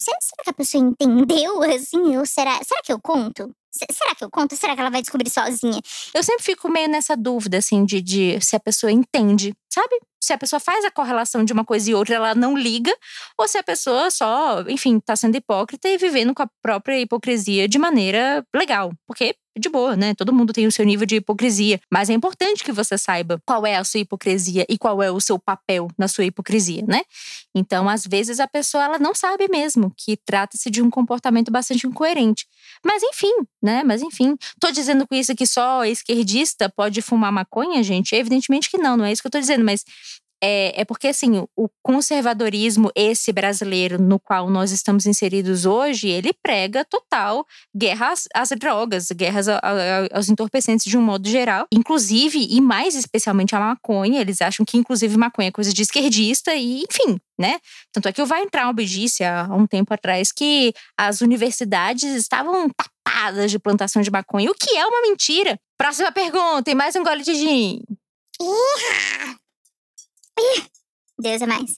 Será 0.02 0.18
que 0.44 0.50
a 0.50 0.54
pessoa 0.54 0.84
entendeu 0.84 1.62
assim? 1.64 2.18
Ou 2.18 2.26
será, 2.26 2.60
será 2.64 2.82
que 2.84 2.92
eu 2.92 3.00
conto? 3.00 3.54
Será 3.72 4.16
que 4.16 4.24
eu 4.24 4.30
conto? 4.30 4.56
Será 4.56 4.76
que 4.76 4.82
ela 4.82 4.90
vai 4.90 5.02
descobrir 5.02 5.30
sozinha? 5.30 5.80
Eu 6.14 6.24
sempre 6.24 6.44
fico 6.44 6.70
meio 6.70 6.90
nessa 6.90 7.16
dúvida, 7.16 7.58
assim, 7.58 7.86
de, 7.86 8.02
de 8.02 8.42
se 8.42 8.56
a 8.56 8.60
pessoa 8.60 8.92
entende, 8.92 9.54
sabe? 9.72 10.00
Se 10.22 10.34
a 10.34 10.38
pessoa 10.38 10.60
faz 10.60 10.84
a 10.84 10.92
correlação 10.92 11.44
de 11.46 11.54
uma 11.54 11.64
coisa 11.64 11.90
e 11.90 11.94
outra, 11.94 12.16
ela 12.16 12.36
não 12.36 12.58
liga, 12.58 12.94
ou 13.38 13.48
se 13.48 13.58
a 13.58 13.64
pessoa 13.64 14.12
só, 14.12 14.62
enfim, 14.68 15.00
tá 15.00 15.16
sendo 15.16 15.36
hipócrita 15.38 15.88
e 15.88 15.98
vivendo 15.98 16.34
com 16.34 16.44
a 16.44 16.50
própria 16.62 17.00
hipocrisia 17.00 17.68
de 17.68 17.78
maneira 17.80 18.46
legal. 18.54 18.92
Porque, 19.08 19.36
de 19.58 19.70
boa, 19.70 19.96
né? 19.96 20.14
Todo 20.14 20.34
mundo 20.34 20.54
tem 20.54 20.68
o 20.68 20.72
seu 20.72 20.86
nível 20.86 21.06
de 21.06 21.18
hipocrisia. 21.18 21.80
Mas 21.92 22.10
é 22.10 22.14
importante 22.14 22.64
que 22.64 22.72
você 22.72 22.98
saiba 22.98 23.42
qual 23.46 23.66
é 23.66 23.76
a 23.76 23.84
sua 23.84 24.00
hipocrisia 24.00 24.66
e 24.70 24.78
qual 24.78 25.02
é 25.02 25.12
o 25.12 25.20
seu 25.20 25.38
papel 25.40 25.88
na 25.98 26.08
sua 26.08 26.26
hipocrisia, 26.26 26.84
né? 26.88 27.02
Então, 27.54 27.90
às 27.90 28.06
vezes, 28.06 28.40
a 28.40 28.48
pessoa 28.48 28.84
ela 28.84 29.00
não 29.00 29.14
sabe 29.14 29.48
mesmo 29.50 29.94
que 29.98 30.18
trata-se 30.18 30.70
de 30.70 30.82
um 30.82 30.90
comportamento 30.90 31.52
bastante 31.52 31.88
incoerente. 31.88 32.48
Mas 32.86 33.04
enfim, 33.04 33.34
né? 33.62 33.84
Mas 33.84 34.02
enfim. 34.02 34.36
Tô 34.60 34.72
dizendo 34.72 35.08
com 35.08 35.16
isso 35.16 35.36
que 35.36 35.46
só 35.46 35.84
esquerdista 35.86 36.70
pode 36.70 37.02
fumar 37.02 37.32
maconha, 37.32 37.82
gente? 37.84 38.16
Evidentemente 38.16 38.70
que 38.70 38.78
não, 38.78 38.98
não 38.98 39.06
é 39.06 39.12
isso 39.12 39.22
que 39.22 39.28
eu 39.28 39.32
tô 39.32 39.40
dizendo, 39.40 39.66
mas 39.66 39.84
é, 40.42 40.82
é 40.82 40.86
porque, 40.86 41.08
assim, 41.08 41.46
o 41.56 41.70
conservadorismo, 41.84 42.92
esse 42.96 43.32
brasileiro 43.32 44.02
no 44.02 44.20
qual 44.20 44.50
nós 44.50 44.72
estamos 44.72 45.06
inseridos 45.06 45.66
hoje, 45.66 46.08
ele 46.08 46.32
prega 46.42 46.86
total 46.86 47.46
guerra 47.76 48.14
às, 48.34 48.50
drogas, 48.58 49.12
guerras 49.12 49.48
aos 50.12 50.30
entorpecentes 50.30 50.86
de 50.86 50.98
um 50.98 51.02
modo 51.02 51.28
geral. 51.28 51.66
Inclusive, 51.72 52.48
e 52.50 52.62
mais 52.62 52.96
especialmente 52.96 53.56
a 53.56 53.60
maconha, 53.60 54.22
eles 54.22 54.42
acham 54.42 54.66
que, 54.66 54.78
inclusive, 54.78 55.18
maconha 55.18 55.50
é 55.50 55.52
coisa 55.52 55.74
de 55.74 55.82
esquerdista, 55.82 56.54
e 56.56 56.84
enfim, 56.84 57.20
né? 57.38 57.60
Tanto 57.92 58.08
é 58.08 58.14
que 58.14 58.22
o 58.22 58.36
Entrar 58.36 58.74
disse 58.74 59.24
há 59.24 59.48
um 59.52 59.68
tempo 59.68 59.94
atrás 59.94 60.32
que 60.32 60.74
as 60.98 61.22
universidades 61.22 62.16
estavam 62.16 62.70
tapadas 62.70 63.52
de 63.52 63.60
plantação 63.60 64.02
de 64.02 64.12
maconha, 64.12 64.50
o 64.50 64.56
que 64.56 64.76
é 64.78 64.86
uma 64.86 65.02
mentira. 65.02 65.60
Próxima 65.78 66.12
pergunta, 66.12 66.70
e 66.72 66.76
mais 66.76 66.96
um 66.96 67.04
gole 67.04 67.24
de 67.24 67.36
gin. 67.36 67.82
Deus 71.20 71.42
é 71.42 71.46
mais. 71.46 71.78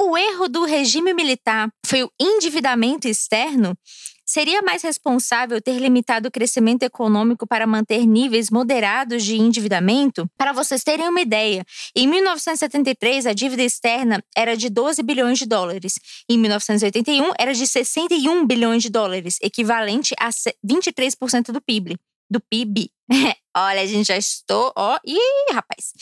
O 0.00 0.16
erro 0.16 0.48
do 0.48 0.64
regime 0.64 1.12
militar 1.12 1.68
foi 1.84 2.04
o 2.04 2.10
endividamento 2.20 3.08
externo? 3.08 3.76
Seria 4.24 4.60
mais 4.60 4.82
responsável 4.82 5.60
ter 5.60 5.78
limitado 5.78 6.28
o 6.28 6.30
crescimento 6.30 6.82
econômico 6.82 7.46
para 7.46 7.66
manter 7.66 8.06
níveis 8.06 8.50
moderados 8.50 9.24
de 9.24 9.36
endividamento? 9.36 10.30
Para 10.36 10.52
vocês 10.52 10.84
terem 10.84 11.08
uma 11.08 11.20
ideia, 11.20 11.64
em 11.96 12.06
1973 12.06 13.26
a 13.26 13.32
dívida 13.32 13.62
externa 13.62 14.22
era 14.36 14.54
de 14.54 14.68
12 14.68 15.02
bilhões 15.02 15.38
de 15.38 15.46
dólares. 15.46 15.94
Em 16.28 16.36
1981 16.38 17.32
era 17.38 17.54
de 17.54 17.66
61 17.66 18.46
bilhões 18.46 18.82
de 18.82 18.90
dólares, 18.90 19.38
equivalente 19.42 20.14
a 20.20 20.30
se- 20.30 20.54
23% 20.62 21.50
do 21.50 21.60
PIB. 21.62 21.96
Do 22.30 22.40
PIB. 22.50 22.90
Olha, 23.56 23.80
a 23.80 23.86
gente 23.86 24.08
já 24.08 24.16
estou, 24.18 24.70
ó, 24.76 24.98
ih, 25.06 25.52
rapaz. 25.54 25.92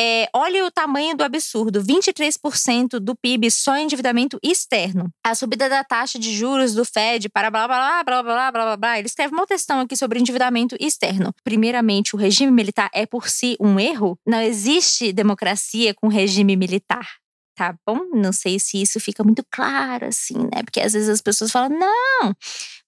É, 0.00 0.28
olha 0.32 0.64
o 0.64 0.70
tamanho 0.70 1.16
do 1.16 1.24
absurdo: 1.24 1.82
23% 1.82 3.00
do 3.00 3.16
PIB 3.16 3.50
só 3.50 3.76
em 3.76 3.82
endividamento 3.82 4.38
externo. 4.40 5.10
A 5.26 5.34
subida 5.34 5.68
da 5.68 5.82
taxa 5.82 6.20
de 6.20 6.32
juros 6.32 6.72
do 6.72 6.84
Fed 6.84 7.28
para 7.28 7.50
blá 7.50 7.66
blá 7.66 8.04
blá 8.04 8.04
blá 8.04 8.22
blá 8.22 8.52
blá 8.52 8.64
blá 8.64 8.76
blá. 8.76 8.98
Ele 8.98 9.08
escreve 9.08 9.34
uma 9.34 9.44
questão 9.44 9.80
aqui 9.80 9.96
sobre 9.96 10.20
endividamento 10.20 10.76
externo. 10.78 11.34
Primeiramente, 11.42 12.14
o 12.14 12.18
regime 12.18 12.52
militar 12.52 12.88
é 12.94 13.06
por 13.06 13.28
si 13.28 13.56
um 13.58 13.80
erro? 13.80 14.16
Não 14.24 14.40
existe 14.40 15.12
democracia 15.12 15.92
com 15.92 16.06
regime 16.06 16.54
militar. 16.54 17.16
Tá 17.56 17.74
bom? 17.84 17.98
Não 18.14 18.32
sei 18.32 18.60
se 18.60 18.80
isso 18.80 19.00
fica 19.00 19.24
muito 19.24 19.44
claro, 19.50 20.06
assim, 20.06 20.38
né? 20.38 20.62
Porque 20.64 20.80
às 20.80 20.92
vezes 20.92 21.08
as 21.08 21.20
pessoas 21.20 21.50
falam: 21.50 21.76
não, 21.76 22.32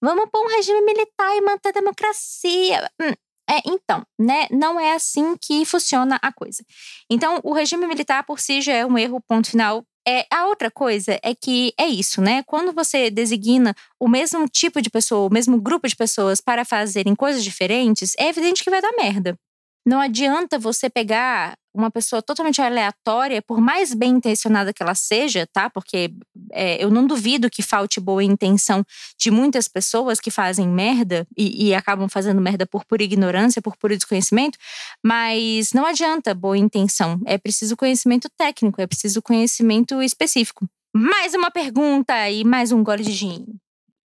vamos 0.01 0.29
pôr 0.31 0.45
um 0.45 0.55
regime 0.55 0.79
militar 0.79 1.35
e 1.35 1.41
manter 1.41 1.69
a 1.69 1.73
democracia. 1.73 2.89
Hum, 3.01 3.11
é, 3.51 3.61
então, 3.65 4.01
né? 4.17 4.47
Não 4.49 4.79
é 4.79 4.93
assim 4.93 5.35
que 5.35 5.65
funciona 5.65 6.17
a 6.21 6.31
coisa. 6.31 6.63
Então, 7.09 7.41
o 7.43 7.51
regime 7.53 7.85
militar 7.85 8.23
por 8.23 8.39
si 8.39 8.61
já 8.61 8.73
é 8.73 8.85
um 8.85 8.97
erro, 8.97 9.21
ponto 9.27 9.49
final. 9.49 9.83
É, 10.07 10.25
a 10.31 10.47
outra 10.47 10.71
coisa 10.71 11.19
é 11.21 11.35
que 11.35 11.73
é 11.77 11.85
isso, 11.85 12.21
né? 12.21 12.43
Quando 12.43 12.71
você 12.71 13.11
designa 13.11 13.75
o 13.99 14.07
mesmo 14.07 14.47
tipo 14.47 14.81
de 14.81 14.89
pessoa, 14.89 15.27
o 15.27 15.33
mesmo 15.33 15.61
grupo 15.61 15.87
de 15.87 15.95
pessoas 15.95 16.39
para 16.39 16.63
fazerem 16.63 17.13
coisas 17.13 17.43
diferentes, 17.43 18.13
é 18.17 18.29
evidente 18.29 18.63
que 18.63 18.69
vai 18.69 18.81
dar 18.81 18.93
merda. 18.93 19.37
Não 19.85 19.99
adianta 19.99 20.57
você 20.57 20.89
pegar 20.89 21.55
uma 21.73 21.89
pessoa 21.89 22.21
totalmente 22.21 22.61
aleatória, 22.61 23.41
por 23.41 23.59
mais 23.59 23.93
bem 23.93 24.11
intencionada 24.11 24.73
que 24.73 24.83
ela 24.83 24.95
seja, 24.95 25.47
tá? 25.47 25.69
Porque 25.69 26.13
é, 26.51 26.83
eu 26.83 26.89
não 26.89 27.05
duvido 27.07 27.49
que 27.49 27.61
falte 27.61 27.99
boa 27.99 28.23
intenção 28.23 28.83
de 29.17 29.31
muitas 29.31 29.67
pessoas 29.67 30.19
que 30.19 30.29
fazem 30.29 30.67
merda 30.67 31.27
e, 31.37 31.67
e 31.67 31.75
acabam 31.75 32.09
fazendo 32.09 32.41
merda 32.41 32.65
por 32.65 32.85
pura 32.85 33.03
ignorância, 33.03 33.61
por 33.61 33.77
puro 33.77 33.95
desconhecimento, 33.95 34.57
mas 35.03 35.71
não 35.73 35.85
adianta 35.85 36.33
boa 36.33 36.57
intenção. 36.57 37.19
É 37.25 37.37
preciso 37.37 37.77
conhecimento 37.77 38.29
técnico, 38.37 38.81
é 38.81 38.87
preciso 38.87 39.21
conhecimento 39.21 40.01
específico. 40.01 40.67
Mais 40.93 41.33
uma 41.33 41.49
pergunta 41.49 42.29
e 42.29 42.43
mais 42.43 42.71
um 42.71 42.83
gole 42.83 43.03
de 43.03 43.13
gin. 43.13 43.45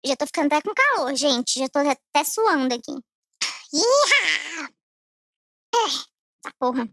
Já 0.05 0.15
tô 0.15 0.27
ficando 0.27 0.47
até 0.47 0.61
com 0.61 0.75
calor, 0.75 1.15
gente. 1.17 1.59
Já 1.59 1.69
tô 1.69 1.79
até 1.79 2.23
suando 2.23 2.75
aqui. 2.75 2.93
Iha! 3.73 4.69
É, 5.75 5.89
tá 6.43 6.53
porra. 6.59 6.89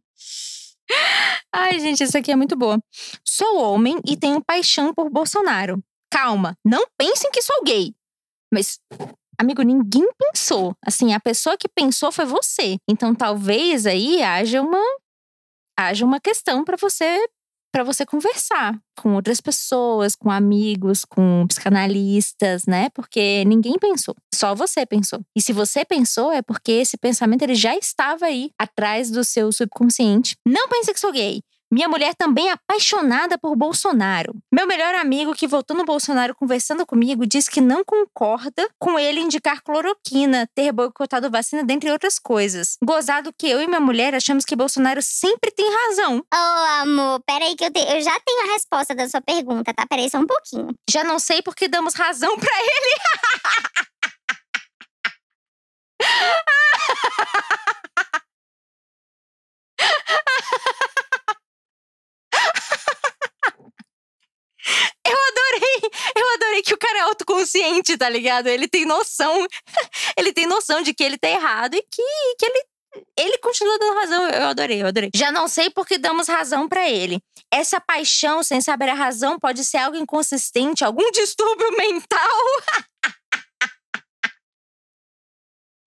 Ai, 1.54 1.80
gente, 1.80 2.04
essa 2.04 2.20
aqui 2.20 2.32
é 2.32 2.36
muito 2.36 2.56
boa. 2.56 2.80
Sou 3.26 3.60
homem 3.62 4.00
e 4.08 4.18
tenho 4.18 4.44
paixão 4.44 4.94
por 4.94 5.10
Bolsonaro. 5.10 5.84
Calma, 6.12 6.58
não 6.66 6.86
pensem 6.98 7.32
que 7.32 7.42
sou 7.42 7.64
gay. 7.64 7.94
Mas, 8.54 8.80
amigo, 9.40 9.62
ninguém 9.64 10.08
pensou. 10.18 10.76
Assim, 10.86 11.14
a 11.14 11.20
pessoa 11.20 11.58
que 11.58 11.68
pensou 11.68 12.12
foi 12.12 12.26
você. 12.26 12.78
Então, 12.88 13.16
talvez 13.16 13.86
aí 13.86 14.22
haja 14.22 14.62
uma 14.62 14.82
haja 15.78 16.06
uma 16.06 16.20
questão 16.20 16.64
para 16.64 16.78
você 16.78 17.28
para 17.74 17.84
você 17.84 18.06
conversar 18.06 18.80
com 18.96 19.16
outras 19.16 19.42
pessoas, 19.42 20.16
com 20.16 20.30
amigos, 20.30 21.04
com 21.04 21.44
psicanalistas, 21.48 22.66
né? 22.68 22.90
Porque 22.94 23.44
ninguém 23.46 23.80
pensou, 23.80 24.16
só 24.34 24.54
você 24.54 24.86
pensou. 24.86 25.20
E 25.36 25.42
se 25.42 25.52
você 25.52 25.84
pensou 25.84 26.32
é 26.32 26.44
porque 26.44 26.72
esse 26.72 26.96
pensamento 26.98 27.42
ele 27.42 27.56
já 27.56 27.76
estava 27.76 28.28
aí 28.28 28.52
atrás 28.60 29.10
do 29.10 29.24
seu 29.24 29.52
subconsciente. 29.52 30.36
Não 30.46 30.70
pense 30.70 30.94
que 30.94 31.00
sou 31.00 31.12
gay. 31.12 31.42
Minha 31.74 31.90
mulher 31.90 32.14
também 32.14 32.50
é 32.50 32.52
apaixonada 32.52 33.36
por 33.36 33.56
Bolsonaro. 33.56 34.32
Meu 34.54 34.68
melhor 34.68 34.94
amigo 34.94 35.34
que 35.34 35.48
votou 35.48 35.76
no 35.76 35.84
Bolsonaro 35.84 36.36
conversando 36.36 36.86
comigo 36.86 37.26
diz 37.26 37.50
que 37.50 37.60
não 37.60 37.84
concorda 37.84 38.70
com 38.78 39.00
ele 39.00 39.20
indicar 39.20 39.64
cloroquina, 39.64 40.48
ter 40.54 40.72
boicotado 40.72 41.32
vacina, 41.32 41.64
dentre 41.64 41.90
outras 41.90 42.20
coisas. 42.20 42.78
Gozado 42.86 43.34
que 43.36 43.50
eu 43.50 43.60
e 43.60 43.66
minha 43.66 43.80
mulher 43.80 44.14
achamos 44.14 44.46
que 44.46 44.56
Bolsonaro 44.56 45.02
sempre 45.02 45.50
tem 45.50 45.66
razão. 45.88 46.24
Ô, 46.32 46.38
amor, 46.84 47.24
peraí 47.26 47.56
que 47.56 47.66
eu, 47.66 47.74
te- 47.74 47.92
eu 47.92 48.00
já 48.04 48.20
tenho 48.24 48.52
a 48.52 48.54
resposta 48.54 48.94
da 48.94 49.10
sua 49.10 49.22
pergunta, 49.22 49.74
tá? 49.74 49.88
Peraí 49.88 50.08
só 50.12 50.20
um 50.20 50.28
pouquinho. 50.28 50.68
Já 50.88 51.04
não 51.04 51.18
sei 51.18 51.42
porque 51.42 51.68
damos 51.68 51.96
razão 51.96 52.38
pra 52.38 52.54
ele. 52.56 53.00
Eu 65.06 65.18
adorei, 65.54 65.92
eu 66.16 66.34
adorei 66.36 66.62
que 66.62 66.74
o 66.74 66.78
cara 66.78 67.00
é 67.00 67.02
autoconsciente, 67.02 67.98
tá 67.98 68.10
ligado? 68.10 68.48
Ele 68.48 68.68
tem 68.68 68.86
noção, 68.86 69.46
ele 70.18 70.34
tem 70.34 70.46
noção 70.48 70.82
de 70.82 70.94
que 70.94 71.04
ele 71.04 71.18
tá 71.18 71.30
errado 71.30 71.76
e 71.76 71.82
que, 71.82 72.36
que 72.40 72.46
ele, 72.46 72.66
ele 73.18 73.38
continua 73.40 73.78
dando 73.80 73.96
razão. 73.96 74.30
Eu 74.30 74.48
adorei, 74.48 74.82
eu 74.82 74.88
adorei. 74.88 75.10
Já 75.14 75.32
não 75.32 75.48
sei 75.48 75.70
porque 75.70 75.98
damos 75.98 76.28
razão 76.28 76.68
pra 76.68 76.90
ele. 76.90 77.20
Essa 77.52 77.80
paixão 77.80 78.44
sem 78.44 78.62
saber 78.62 78.90
a 78.90 78.94
razão 78.94 79.40
pode 79.40 79.64
ser 79.64 79.78
algo 79.78 79.98
inconsistente, 79.98 80.84
algum 80.84 81.10
distúrbio 81.12 81.72
mental. 81.78 82.30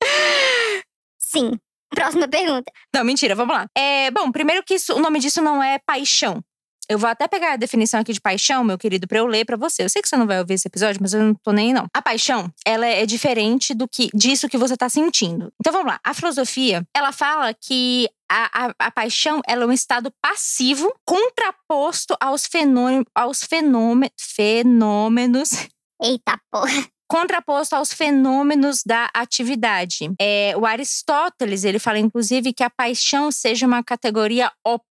Sim. 1.18 1.58
Próxima 1.90 2.28
pergunta. 2.28 2.70
Não, 2.94 3.04
mentira, 3.04 3.34
vamos 3.34 3.54
lá. 3.56 3.66
É, 3.76 4.10
bom, 4.10 4.30
primeiro 4.30 4.62
que 4.62 4.74
isso, 4.74 4.94
o 4.94 5.00
nome 5.00 5.18
disso 5.18 5.40
não 5.40 5.62
é 5.62 5.78
paixão. 5.78 6.42
Eu 6.88 6.98
vou 6.98 7.08
até 7.08 7.26
pegar 7.26 7.52
a 7.52 7.56
definição 7.56 8.00
aqui 8.00 8.12
de 8.12 8.20
paixão, 8.20 8.62
meu 8.62 8.78
querido, 8.78 9.08
pra 9.08 9.18
eu 9.18 9.26
ler 9.26 9.44
pra 9.44 9.56
você. 9.56 9.82
Eu 9.82 9.88
sei 9.88 10.00
que 10.00 10.08
você 10.08 10.16
não 10.16 10.26
vai 10.26 10.38
ouvir 10.38 10.54
esse 10.54 10.68
episódio, 10.68 11.00
mas 11.00 11.14
eu 11.14 11.22
não 11.22 11.34
tô 11.34 11.52
nem 11.52 11.68
aí, 11.68 11.72
não. 11.72 11.86
A 11.92 12.00
paixão, 12.00 12.50
ela 12.64 12.86
é 12.86 13.04
diferente 13.04 13.74
do 13.74 13.88
que 13.88 14.08
disso 14.14 14.48
que 14.48 14.58
você 14.58 14.76
tá 14.76 14.88
sentindo. 14.88 15.52
Então 15.60 15.72
vamos 15.72 15.88
lá. 15.88 16.00
A 16.04 16.14
filosofia, 16.14 16.86
ela 16.94 17.12
fala 17.12 17.52
que 17.54 18.08
a, 18.30 18.66
a, 18.66 18.74
a 18.86 18.90
paixão 18.90 19.40
ela 19.46 19.64
é 19.64 19.66
um 19.66 19.72
estado 19.72 20.12
passivo 20.20 20.92
contraposto 21.04 22.16
aos, 22.20 22.46
fenômenos, 22.46 23.06
aos 23.14 23.42
fenômenos, 23.42 24.12
fenômenos 24.18 25.68
Eita 26.02 26.38
porra. 26.50 26.86
contraposto 27.08 27.76
aos 27.76 27.92
fenômenos 27.92 28.82
da 28.84 29.08
atividade. 29.14 30.10
É, 30.20 30.54
o 30.56 30.66
Aristóteles 30.66 31.64
ele 31.64 31.78
fala 31.78 31.98
inclusive 31.98 32.52
que 32.52 32.62
a 32.62 32.70
paixão 32.70 33.30
seja 33.30 33.66
uma 33.66 33.82
categoria 33.82 34.50
oposta 34.64 34.95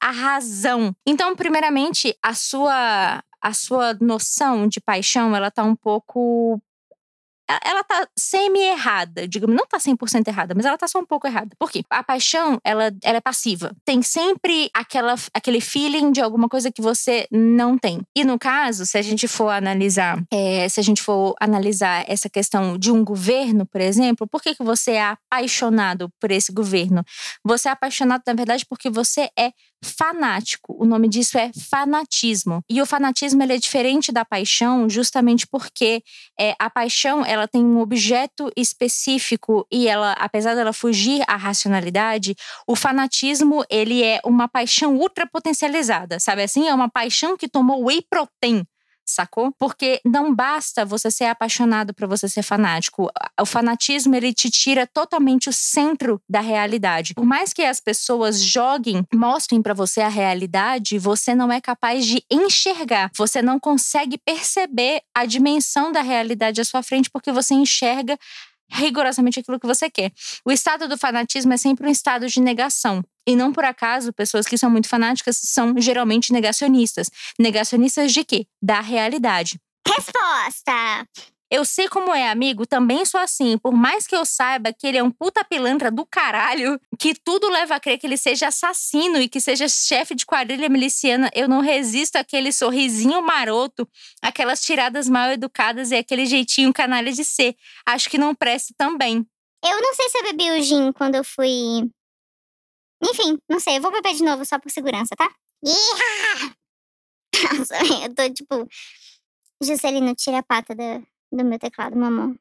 à 0.00 0.10
razão. 0.10 0.94
Então, 1.06 1.34
primeiramente, 1.36 2.16
a 2.22 2.34
sua 2.34 3.22
a 3.40 3.52
sua 3.52 3.94
noção 4.00 4.66
de 4.66 4.80
paixão 4.80 5.34
ela 5.34 5.48
tá 5.48 5.62
um 5.62 5.76
pouco 5.76 6.60
ela, 7.48 7.60
ela 7.64 7.84
tá 7.84 8.06
semi-errada, 8.16 9.26
digamos, 9.26 9.56
não 9.56 9.66
tá 9.66 9.78
100% 9.78 10.28
errada, 10.28 10.54
mas 10.54 10.66
ela 10.66 10.76
tá 10.76 10.86
só 10.86 10.98
um 10.98 11.06
pouco 11.06 11.26
errada. 11.26 11.50
Por 11.58 11.70
quê? 11.70 11.82
A 11.88 12.02
paixão, 12.02 12.60
ela, 12.62 12.92
ela 13.02 13.18
é 13.18 13.20
passiva. 13.20 13.74
Tem 13.84 14.02
sempre 14.02 14.70
aquela, 14.74 15.14
aquele 15.32 15.60
feeling 15.60 16.12
de 16.12 16.20
alguma 16.20 16.48
coisa 16.48 16.70
que 16.70 16.82
você 16.82 17.26
não 17.30 17.78
tem. 17.78 18.02
E 18.14 18.24
no 18.24 18.38
caso, 18.38 18.84
se 18.84 18.98
a 18.98 19.02
gente 19.02 19.26
for 19.26 19.48
analisar, 19.48 20.22
é, 20.30 20.68
se 20.68 20.78
a 20.78 20.82
gente 20.82 21.02
for 21.02 21.34
analisar 21.40 22.04
essa 22.06 22.28
questão 22.28 22.76
de 22.76 22.92
um 22.92 23.04
governo, 23.04 23.64
por 23.66 23.80
exemplo, 23.80 24.26
por 24.26 24.42
que, 24.42 24.54
que 24.54 24.62
você 24.62 24.92
é 24.92 25.04
apaixonado 25.04 26.10
por 26.20 26.30
esse 26.30 26.52
governo? 26.52 27.04
Você 27.44 27.68
é 27.68 27.72
apaixonado, 27.72 28.22
na 28.26 28.34
verdade, 28.34 28.66
porque 28.66 28.90
você 28.90 29.30
é 29.38 29.52
fanático. 29.82 30.76
O 30.78 30.84
nome 30.84 31.08
disso 31.08 31.38
é 31.38 31.50
fanatismo. 31.70 32.62
E 32.68 32.82
o 32.82 32.86
fanatismo 32.86 33.42
ele 33.42 33.54
é 33.54 33.58
diferente 33.58 34.10
da 34.10 34.24
paixão, 34.24 34.88
justamente 34.88 35.46
porque 35.46 36.02
é, 36.38 36.54
a 36.58 36.68
paixão 36.68 37.24
ela 37.38 37.48
tem 37.48 37.64
um 37.64 37.80
objeto 37.80 38.50
específico 38.56 39.66
e 39.70 39.88
ela, 39.88 40.12
apesar 40.12 40.54
dela 40.54 40.72
fugir 40.72 41.22
à 41.26 41.36
racionalidade, 41.36 42.34
o 42.66 42.76
fanatismo 42.76 43.64
ele 43.70 44.02
é 44.02 44.20
uma 44.24 44.48
paixão 44.48 44.96
ultrapotencializada, 44.96 46.20
sabe 46.20 46.42
assim? 46.42 46.68
É 46.68 46.74
uma 46.74 46.90
paixão 46.90 47.36
que 47.36 47.48
tomou 47.48 47.84
whey 47.84 48.02
protein 48.10 48.64
sacou? 49.10 49.52
Porque 49.58 50.00
não 50.04 50.34
basta 50.34 50.84
você 50.84 51.10
ser 51.10 51.24
apaixonado 51.24 51.94
para 51.94 52.06
você 52.06 52.28
ser 52.28 52.42
fanático. 52.42 53.10
O 53.40 53.46
fanatismo 53.46 54.14
ele 54.14 54.32
te 54.32 54.50
tira 54.50 54.86
totalmente 54.86 55.48
o 55.48 55.52
centro 55.52 56.20
da 56.28 56.40
realidade. 56.40 57.14
Por 57.14 57.24
mais 57.24 57.52
que 57.52 57.62
as 57.62 57.80
pessoas 57.80 58.40
joguem, 58.40 59.04
mostrem 59.14 59.62
para 59.62 59.74
você 59.74 60.00
a 60.00 60.08
realidade, 60.08 60.98
você 60.98 61.34
não 61.34 61.52
é 61.52 61.60
capaz 61.60 62.06
de 62.06 62.22
enxergar. 62.30 63.10
Você 63.16 63.42
não 63.42 63.58
consegue 63.58 64.18
perceber 64.18 65.02
a 65.14 65.24
dimensão 65.24 65.90
da 65.92 66.02
realidade 66.02 66.60
à 66.60 66.64
sua 66.64 66.82
frente 66.82 67.10
porque 67.10 67.32
você 67.32 67.54
enxerga 67.54 68.18
rigorosamente 68.70 69.40
aquilo 69.40 69.58
que 69.58 69.66
você 69.66 69.90
quer. 69.90 70.12
O 70.44 70.52
estado 70.52 70.88
do 70.88 70.96
fanatismo 70.98 71.52
é 71.52 71.56
sempre 71.56 71.86
um 71.86 71.90
estado 71.90 72.26
de 72.26 72.40
negação. 72.40 73.02
E 73.26 73.36
não 73.36 73.52
por 73.52 73.64
acaso, 73.64 74.12
pessoas 74.12 74.46
que 74.46 74.58
são 74.58 74.70
muito 74.70 74.88
fanáticas 74.88 75.38
são 75.42 75.74
geralmente 75.78 76.32
negacionistas. 76.32 77.10
Negacionistas 77.38 78.12
de 78.12 78.24
quê? 78.24 78.46
Da 78.62 78.80
realidade. 78.80 79.60
Resposta! 79.86 81.06
Eu 81.50 81.64
sei 81.64 81.88
como 81.88 82.14
é, 82.14 82.28
amigo, 82.28 82.66
também 82.66 83.04
sou 83.06 83.18
assim. 83.18 83.56
Por 83.56 83.72
mais 83.72 84.06
que 84.06 84.14
eu 84.14 84.26
saiba 84.26 84.72
que 84.72 84.86
ele 84.86 84.98
é 84.98 85.02
um 85.02 85.10
puta 85.10 85.42
pilantra 85.42 85.90
do 85.90 86.04
caralho, 86.04 86.78
que 86.98 87.14
tudo 87.14 87.48
leva 87.48 87.76
a 87.76 87.80
crer 87.80 87.98
que 87.98 88.06
ele 88.06 88.18
seja 88.18 88.48
assassino 88.48 89.18
e 89.18 89.28
que 89.28 89.40
seja 89.40 89.66
chefe 89.66 90.14
de 90.14 90.26
quadrilha 90.26 90.68
miliciana, 90.68 91.30
eu 91.34 91.48
não 91.48 91.60
resisto 91.60 92.16
àquele 92.16 92.52
sorrisinho 92.52 93.22
maroto, 93.22 93.88
aquelas 94.20 94.60
tiradas 94.60 95.08
mal 95.08 95.30
educadas 95.30 95.90
e 95.90 95.96
aquele 95.96 96.26
jeitinho 96.26 96.72
canalha 96.72 97.12
de 97.12 97.24
ser. 97.24 97.56
Acho 97.86 98.10
que 98.10 98.18
não 98.18 98.34
presta 98.34 98.74
também. 98.76 99.26
Eu 99.64 99.80
não 99.80 99.94
sei 99.94 100.08
se 100.10 100.18
eu 100.18 100.22
bebi 100.24 100.50
o 100.50 100.62
gin 100.62 100.92
quando 100.92 101.14
eu 101.14 101.24
fui. 101.24 101.90
Enfim, 103.02 103.38
não 103.48 103.58
sei. 103.58 103.78
Eu 103.78 103.82
vou 103.82 103.90
beber 103.90 104.14
de 104.14 104.22
novo 104.22 104.44
só 104.44 104.58
por 104.58 104.70
segurança, 104.70 105.16
tá? 105.16 105.28
Nossa, 107.58 107.76
eu 108.04 108.14
tô 108.14 108.28
tipo. 108.32 108.68
Juscelino, 109.62 110.14
tira 110.14 110.38
a 110.38 110.42
pata 110.42 110.72
da, 110.72 111.02
do 111.32 111.44
meu 111.44 111.58
teclado, 111.58 111.96
mamão. 111.96 112.36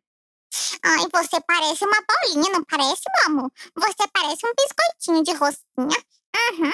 Ai, 0.84 1.06
você 1.12 1.42
parece 1.46 1.86
uma 1.86 1.98
bolinha, 2.08 2.52
não 2.52 2.64
parece, 2.64 3.04
mamô? 3.26 3.52
Você 3.76 4.08
parece 4.14 4.46
um 4.46 4.54
biscoitinho 4.56 5.24
de 5.24 5.34
rosquinha. 5.34 6.04
Uhum. 6.52 6.72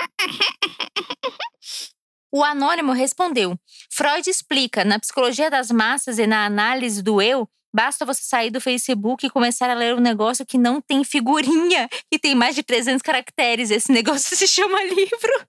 O 2.36 2.44
anônimo 2.44 2.92
respondeu: 2.94 3.56
Freud 3.92 4.28
explica, 4.28 4.84
na 4.84 4.98
psicologia 5.00 5.52
das 5.52 5.70
massas 5.70 6.18
e 6.18 6.26
na 6.26 6.46
análise 6.46 7.04
do 7.04 7.22
eu, 7.22 7.48
basta 7.74 8.06
você 8.06 8.24
sair 8.24 8.50
do 8.50 8.60
Facebook 8.60 9.24
e 9.26 9.30
começar 9.30 9.70
a 9.70 9.76
ler 9.76 9.96
um 9.96 10.00
negócio 10.00 10.44
que 10.44 10.58
não 10.58 10.82
tem 10.82 11.04
figurinha 11.04 11.88
e 12.12 12.18
tem 12.18 12.34
mais 12.34 12.56
de 12.56 12.64
300 12.64 13.04
caracteres. 13.04 13.70
Esse 13.70 13.92
negócio 13.92 14.34
se 14.38 14.48
chama 14.48 14.84
livro. 14.84 15.48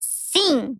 Sim, 0.00 0.76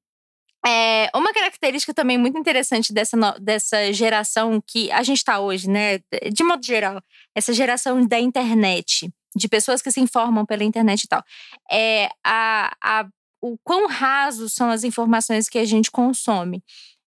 É, 0.66 1.08
uma 1.14 1.32
característica 1.32 1.94
também 1.94 2.18
muito 2.18 2.38
interessante 2.38 2.92
dessa, 2.92 3.16
dessa 3.40 3.92
geração 3.92 4.62
que 4.66 4.90
a 4.92 5.02
gente 5.02 5.18
está 5.18 5.40
hoje, 5.40 5.68
né? 5.68 6.00
De 6.32 6.44
modo 6.44 6.64
geral, 6.64 7.00
essa 7.34 7.52
geração 7.52 8.06
da 8.06 8.20
internet, 8.20 9.10
de 9.34 9.48
pessoas 9.48 9.80
que 9.80 9.90
se 9.90 10.00
informam 10.00 10.44
pela 10.44 10.64
internet 10.64 11.04
e 11.04 11.08
tal, 11.08 11.22
é 11.70 12.10
a, 12.24 12.72
a, 12.82 13.08
o 13.40 13.56
quão 13.64 13.86
rasos 13.86 14.52
são 14.52 14.70
as 14.70 14.84
informações 14.84 15.48
que 15.48 15.58
a 15.58 15.64
gente 15.64 15.90
consome. 15.90 16.62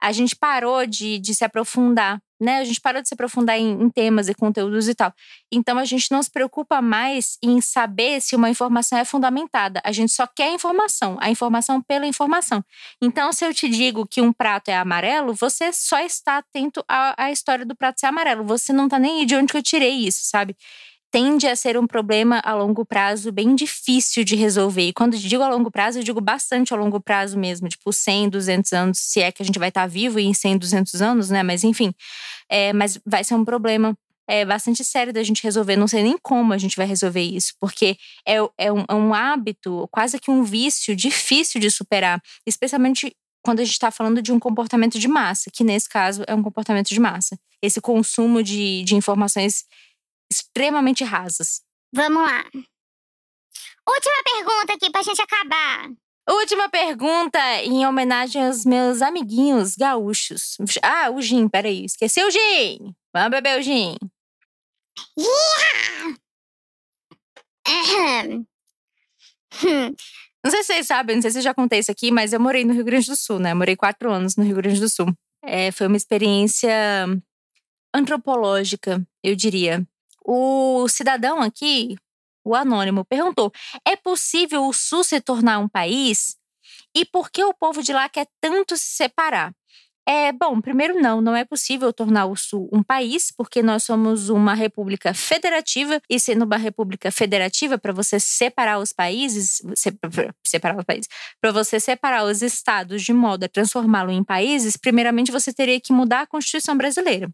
A 0.01 0.13
gente 0.13 0.37
parou 0.37 0.87
de, 0.87 1.19
de 1.19 1.35
se 1.35 1.45
aprofundar, 1.45 2.21
né? 2.41 2.59
A 2.59 2.65
gente 2.65 2.81
parou 2.81 3.03
de 3.03 3.09
se 3.09 3.15
aprofundar 3.15 3.59
em, 3.59 3.83
em 3.83 3.91
temas 3.91 4.29
e 4.29 4.35
conteúdos 4.35 4.89
e 4.89 4.95
tal. 4.95 5.13
Então 5.53 5.79
a 5.79 5.85
gente 5.85 6.11
não 6.11 6.23
se 6.23 6.31
preocupa 6.31 6.81
mais 6.81 7.37
em 7.43 7.61
saber 7.61 8.21
se 8.21 8.37
uma 8.37 8.51
informação 8.51 8.99
é 8.99 9.05
fundamentada. 9.05 9.81
A 9.85 9.93
gente 9.93 10.13
só 10.13 10.27
quer 10.27 10.51
a 10.51 10.55
informação, 10.55 11.17
a 11.21 11.31
informação 11.31 11.83
pela 11.83 12.07
informação. 12.07 12.65
Então, 13.03 13.33
se 13.33 13.45
eu 13.45 13.53
te 13.53 13.69
digo 13.69 14.07
que 14.07 14.21
um 14.21 14.33
prato 14.33 14.69
é 14.69 14.77
amarelo, 14.77 15.35
você 15.35 15.73
só 15.73 16.01
está 16.01 16.39
atento 16.39 16.85
à, 16.89 17.25
à 17.25 17.33
história 17.33 17.65
do 17.65 17.77
prato 17.77 18.01
ser 18.01 18.07
amarelo. 18.07 18.45
Você 18.45 18.73
não 18.73 18.89
tá 18.89 18.99
nem 18.99 19.21
aí 19.21 19.27
de 19.27 19.35
onde 19.35 19.53
que 19.53 19.59
eu 19.59 19.63
tirei 19.63 20.07
isso, 20.07 20.21
sabe? 20.23 20.57
Tende 21.11 21.47
a 21.47 21.57
ser 21.57 21.79
um 21.79 21.87
problema 21.87 22.41
a 22.45 22.55
longo 22.55 22.85
prazo 22.85 23.33
bem 23.33 23.55
difícil 23.55 24.25
de 24.25 24.37
resolver. 24.37 24.89
E 24.89 24.93
quando 24.93 25.17
digo 25.17 25.43
a 25.43 25.49
longo 25.49 25.71
prazo, 25.71 25.99
eu 25.99 26.03
digo 26.03 26.21
bastante 26.21 26.75
a 26.75 26.77
longo 26.77 27.01
prazo 27.01 27.39
mesmo, 27.39 27.69
tipo 27.69 27.91
100, 27.91 28.29
200 28.29 28.73
anos, 28.75 28.99
se 28.99 29.21
é 29.21 29.33
que 29.33 29.43
a 29.43 29.47
gente 29.47 29.59
vai 29.59 29.71
estar 29.71 29.87
vivo 29.87 30.19
em 30.19 30.35
100, 30.35 30.59
200 30.59 31.01
anos, 31.01 31.31
né? 31.31 31.43
Mas 31.43 31.65
enfim, 31.65 31.95
é, 32.49 32.73
mas 32.75 33.01
vai 33.07 33.25
ser 33.25 33.35
um 33.35 33.45
problema 33.45 33.97
é, 34.29 34.45
bastante 34.45 34.85
sério 34.85 35.13
da 35.13 35.23
gente 35.23 35.43
resolver. 35.43 35.77
Não 35.77 35.89
sei 35.89 36.03
nem 36.03 36.19
como 36.23 36.53
a 36.53 36.59
gente 36.59 36.77
vai 36.77 36.87
resolver 36.87 37.23
isso, 37.23 37.55
porque 37.59 37.97
é, 38.27 38.37
é, 38.59 38.71
um, 38.71 38.85
é 38.87 38.95
um 38.95 39.15
hábito, 39.15 39.89
quase 39.91 40.21
que 40.21 40.31
um 40.31 40.43
vício 40.45 40.95
difícil 40.95 41.59
de 41.59 41.71
superar, 41.71 42.21
especialmente 42.47 43.17
quando 43.43 43.61
a 43.61 43.65
gente 43.65 43.73
está 43.73 43.91
falando 43.91 44.21
de 44.21 44.31
um 44.31 44.39
comportamento 44.39 44.99
de 44.99 45.09
massa, 45.09 45.51
que 45.51 45.65
nesse 45.65 45.89
caso 45.89 46.23
é 46.27 46.35
um 46.35 46.43
comportamento 46.43 46.89
de 46.89 47.01
massa. 47.01 47.39
Esse 47.63 47.81
consumo 47.81 48.43
de, 48.43 48.83
de 48.85 48.95
informações 48.95 49.65
extremamente 50.31 51.05
rasas. 51.05 51.63
vamos 51.93 52.23
lá. 52.23 52.45
Última 53.89 54.23
pergunta 54.25 54.73
aqui 54.75 54.91
pra 54.91 55.03
gente 55.03 55.23
acabar. 55.23 55.89
Última 56.29 56.69
pergunta 56.69 57.39
em 57.63 57.87
homenagem 57.87 58.47
aos 58.47 58.67
meus 58.67 59.01
amiguinhos 59.01 59.75
gaúchos. 59.75 60.59
Ah, 60.83 61.11
o 61.11 61.23
gin, 61.23 61.49
peraí, 61.49 61.87
esqueci 61.87 62.23
o 62.23 62.31
gin. 62.31 62.95
Vamos 63.15 63.31
beber 63.31 63.59
o 63.59 63.63
gin. 63.63 63.97
Hum, 65.17 65.25
Não 70.45 70.51
sei 70.51 70.63
se 70.63 70.67
vocês 70.73 70.87
sabem, 70.87 71.17
não 71.17 71.23
sei 71.23 71.31
se 71.31 71.39
eu 71.39 71.43
já 71.43 71.55
contei 71.55 71.79
isso 71.81 71.91
aqui, 71.91 72.11
mas 72.11 72.33
eu 72.33 72.41
morei 72.41 72.65
no 72.65 72.73
Rio 72.73 72.85
Grande 72.85 73.07
do 73.09 73.17
Sul, 73.17 73.39
né? 73.39 73.53
Eu 73.53 73.57
morei 73.57 73.75
quatro 73.77 74.11
anos 74.13 74.37
no 74.37 74.45
Rio 74.45 74.57
Grande 74.57 74.81
do 74.81 74.89
Sul. 74.89 75.07
É, 75.43 75.73
foi 75.73 75.87
uma 75.87 75.97
experiência 75.97 77.07
antropológica, 77.95 79.03
eu 79.23 79.35
diria. 79.35 79.87
O 80.31 80.89
cidadão 80.89 81.41
aqui, 81.41 81.97
o 82.45 82.55
anônimo, 82.55 83.05
perguntou: 83.05 83.51
é 83.87 83.97
possível 83.97 84.67
o 84.67 84.73
Sul 84.75 85.03
se 85.05 85.21
tornar 85.21 85.59
um 85.59 85.69
país? 85.69 86.37
E 86.97 87.05
por 87.07 87.31
que 87.31 87.45
o 87.45 87.55
povo 87.55 87.83
de 87.83 87.93
lá 87.93 88.09
quer 88.09 88.27
tanto 88.41 88.77
se 88.77 88.87
separar? 88.87 89.53
É, 90.09 90.33
bom, 90.33 90.61
primeiro 90.61 91.01
não, 91.01 91.21
não 91.21 91.37
é 91.37 91.45
possível 91.45 91.93
tornar 91.93 92.27
o 92.27 92.35
Sul 92.37 92.69
um 92.73 92.83
país, 92.83 93.31
porque 93.31 93.63
nós 93.63 93.85
somos 93.85 94.31
uma 94.31 94.55
república 94.55 95.15
federativa, 95.15 96.01
e 96.11 96.19
sendo 96.19 96.45
uma 96.47 96.57
república 96.57 97.11
federativa, 97.13 97.79
para 97.79 97.93
você 97.93 98.19
separar 98.19 98.79
os 98.79 98.93
países, 98.93 99.63
se- 99.77 99.99
separar 100.47 100.79
os 100.79 100.85
países, 100.85 101.09
para 101.41 101.53
você 101.53 101.79
separar 101.79 102.25
os 102.25 102.43
estados 102.43 103.03
de 103.03 103.13
modo 103.13 103.45
a 103.45 103.49
transformá-lo 103.49 104.11
em 104.11 104.25
países, 104.25 104.77
primeiramente 104.79 105.31
você 105.31 105.53
teria 105.53 105.81
que 105.81 105.93
mudar 105.93 106.23
a 106.23 106.27
Constituição 106.27 106.77
brasileira. 106.77 107.31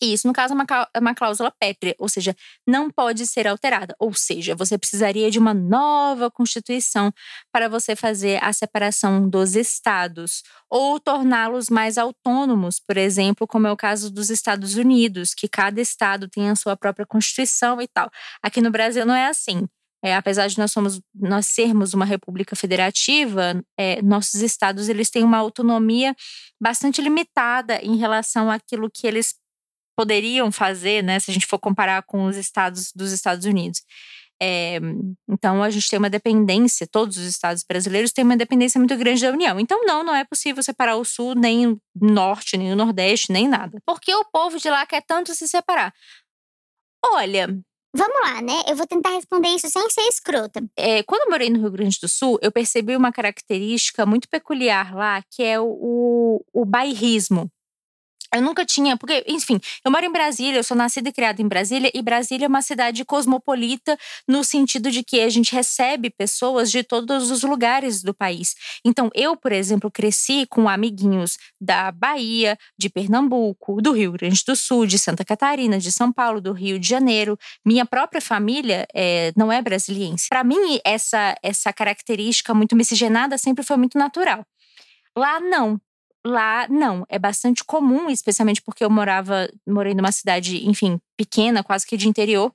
E 0.00 0.12
isso, 0.12 0.26
no 0.26 0.32
caso, 0.32 0.54
é 0.54 0.88
é 0.94 0.98
uma 1.00 1.14
cláusula 1.14 1.52
pétrea, 1.58 1.94
ou 1.98 2.08
seja, 2.08 2.34
não 2.66 2.90
pode 2.90 3.26
ser 3.26 3.46
alterada. 3.46 3.94
Ou 3.98 4.12
seja, 4.14 4.54
você 4.54 4.78
precisaria 4.78 5.30
de 5.30 5.38
uma 5.38 5.54
nova 5.54 6.30
Constituição 6.30 7.12
para 7.52 7.68
você 7.68 7.96
fazer 7.96 8.42
a 8.42 8.52
separação 8.52 9.28
dos 9.28 9.56
estados 9.56 10.42
ou 10.70 11.00
torná-los 11.00 11.68
mais 11.68 11.98
autônomos, 11.98 12.78
por 12.78 12.96
exemplo, 12.96 13.46
como 13.46 13.66
é 13.66 13.72
o 13.72 13.76
caso 13.76 14.10
dos 14.10 14.30
Estados 14.30 14.76
Unidos, 14.76 15.34
que 15.34 15.48
cada 15.48 15.80
estado 15.80 16.28
tem 16.28 16.50
a 16.50 16.56
sua 16.56 16.76
própria 16.76 17.06
Constituição 17.06 17.80
e 17.80 17.88
tal. 17.88 18.10
Aqui 18.42 18.60
no 18.60 18.70
Brasil 18.70 19.04
não 19.06 19.14
é 19.14 19.26
assim. 19.26 19.66
É, 20.02 20.14
apesar 20.14 20.46
de 20.46 20.56
nós, 20.58 20.70
somos, 20.70 21.00
nós 21.14 21.46
sermos 21.46 21.92
uma 21.92 22.04
república 22.04 22.54
federativa, 22.54 23.60
é, 23.76 24.00
nossos 24.00 24.42
estados 24.42 24.88
eles 24.88 25.10
têm 25.10 25.24
uma 25.24 25.38
autonomia 25.38 26.14
bastante 26.60 27.02
limitada 27.02 27.80
em 27.82 27.96
relação 27.96 28.48
àquilo 28.48 28.88
que 28.92 29.06
eles 29.06 29.34
poderiam 29.98 30.52
fazer, 30.52 31.02
né, 31.02 31.18
se 31.18 31.28
a 31.28 31.34
gente 31.34 31.44
for 31.44 31.58
comparar 31.58 32.04
com 32.04 32.26
os 32.26 32.36
estados 32.36 32.92
dos 32.94 33.10
Estados 33.10 33.44
Unidos. 33.44 33.82
É, 34.40 34.78
então 35.28 35.60
a 35.60 35.70
gente 35.70 35.90
tem 35.90 35.98
uma 35.98 36.08
dependência, 36.08 36.86
todos 36.86 37.16
os 37.16 37.24
estados 37.24 37.64
brasileiros 37.68 38.12
têm 38.12 38.24
uma 38.24 38.36
dependência 38.36 38.78
muito 38.78 38.96
grande 38.96 39.22
da 39.22 39.32
União. 39.32 39.58
Então, 39.58 39.84
não, 39.84 40.04
não 40.04 40.14
é 40.14 40.24
possível 40.24 40.62
separar 40.62 40.94
o 40.94 41.04
Sul, 41.04 41.34
nem 41.34 41.66
o 41.66 41.80
Norte, 42.00 42.56
nem 42.56 42.72
o 42.72 42.76
Nordeste, 42.76 43.32
nem 43.32 43.48
nada. 43.48 43.82
Porque 43.84 44.14
o 44.14 44.24
povo 44.32 44.56
de 44.60 44.70
lá 44.70 44.86
quer 44.86 45.02
tanto 45.02 45.34
se 45.34 45.48
separar. 45.48 45.92
Olha, 47.04 47.48
Vamos 47.96 48.20
lá, 48.22 48.42
né? 48.42 48.52
Eu 48.68 48.76
vou 48.76 48.86
tentar 48.86 49.10
responder 49.10 49.48
isso 49.48 49.66
sem 49.68 49.90
ser 49.90 50.02
escrota. 50.02 50.62
é, 50.76 51.02
quando 51.02 51.22
eu 51.22 51.30
morei 51.30 51.48
no 51.48 51.58
Rio 51.58 51.70
Grande 51.70 51.98
do 52.00 52.06
Sul, 52.06 52.38
eu 52.42 52.52
percebi 52.52 52.94
uma 52.94 53.10
característica 53.10 54.04
muito 54.04 54.28
peculiar 54.28 54.94
lá, 54.94 55.22
que 55.30 55.42
é 55.42 55.58
o, 55.58 55.66
o, 55.66 56.44
o 56.52 56.64
bairrismo. 56.66 57.50
Eu 58.34 58.42
nunca 58.42 58.64
tinha, 58.64 58.96
porque, 58.96 59.24
enfim, 59.26 59.58
eu 59.82 59.90
moro 59.90 60.04
em 60.04 60.12
Brasília, 60.12 60.58
eu 60.58 60.64
sou 60.64 60.76
nascida 60.76 61.08
e 61.08 61.12
criada 61.12 61.40
em 61.40 61.48
Brasília, 61.48 61.90
e 61.94 62.02
Brasília 62.02 62.44
é 62.44 62.48
uma 62.48 62.60
cidade 62.60 63.02
cosmopolita 63.04 63.98
no 64.26 64.44
sentido 64.44 64.90
de 64.90 65.02
que 65.02 65.20
a 65.20 65.30
gente 65.30 65.54
recebe 65.54 66.10
pessoas 66.10 66.70
de 66.70 66.82
todos 66.82 67.30
os 67.30 67.42
lugares 67.42 68.02
do 68.02 68.12
país. 68.12 68.54
Então, 68.84 69.10
eu, 69.14 69.34
por 69.34 69.50
exemplo, 69.50 69.90
cresci 69.90 70.46
com 70.46 70.68
amiguinhos 70.68 71.38
da 71.58 71.90
Bahia, 71.90 72.58
de 72.78 72.90
Pernambuco, 72.90 73.80
do 73.80 73.92
Rio 73.92 74.12
Grande 74.12 74.42
do 74.46 74.54
Sul, 74.54 74.86
de 74.86 74.98
Santa 74.98 75.24
Catarina, 75.24 75.78
de 75.78 75.90
São 75.90 76.12
Paulo, 76.12 76.40
do 76.40 76.52
Rio 76.52 76.78
de 76.78 76.86
Janeiro. 76.86 77.38
Minha 77.64 77.86
própria 77.86 78.20
família 78.20 78.86
é, 78.94 79.32
não 79.36 79.50
é 79.50 79.62
brasiliense. 79.62 80.28
Para 80.28 80.44
mim, 80.44 80.78
essa, 80.84 81.34
essa 81.42 81.72
característica 81.72 82.52
muito 82.52 82.76
miscigenada 82.76 83.38
sempre 83.38 83.64
foi 83.64 83.78
muito 83.78 83.96
natural. 83.96 84.44
Lá, 85.16 85.40
não 85.40 85.80
lá 86.26 86.66
não, 86.68 87.04
é 87.08 87.18
bastante 87.18 87.64
comum, 87.64 88.10
especialmente 88.10 88.62
porque 88.62 88.84
eu 88.84 88.90
morava, 88.90 89.48
morei 89.66 89.94
numa 89.94 90.12
cidade, 90.12 90.68
enfim, 90.68 91.00
pequena, 91.16 91.62
quase 91.62 91.86
que 91.86 91.96
de 91.96 92.08
interior. 92.08 92.52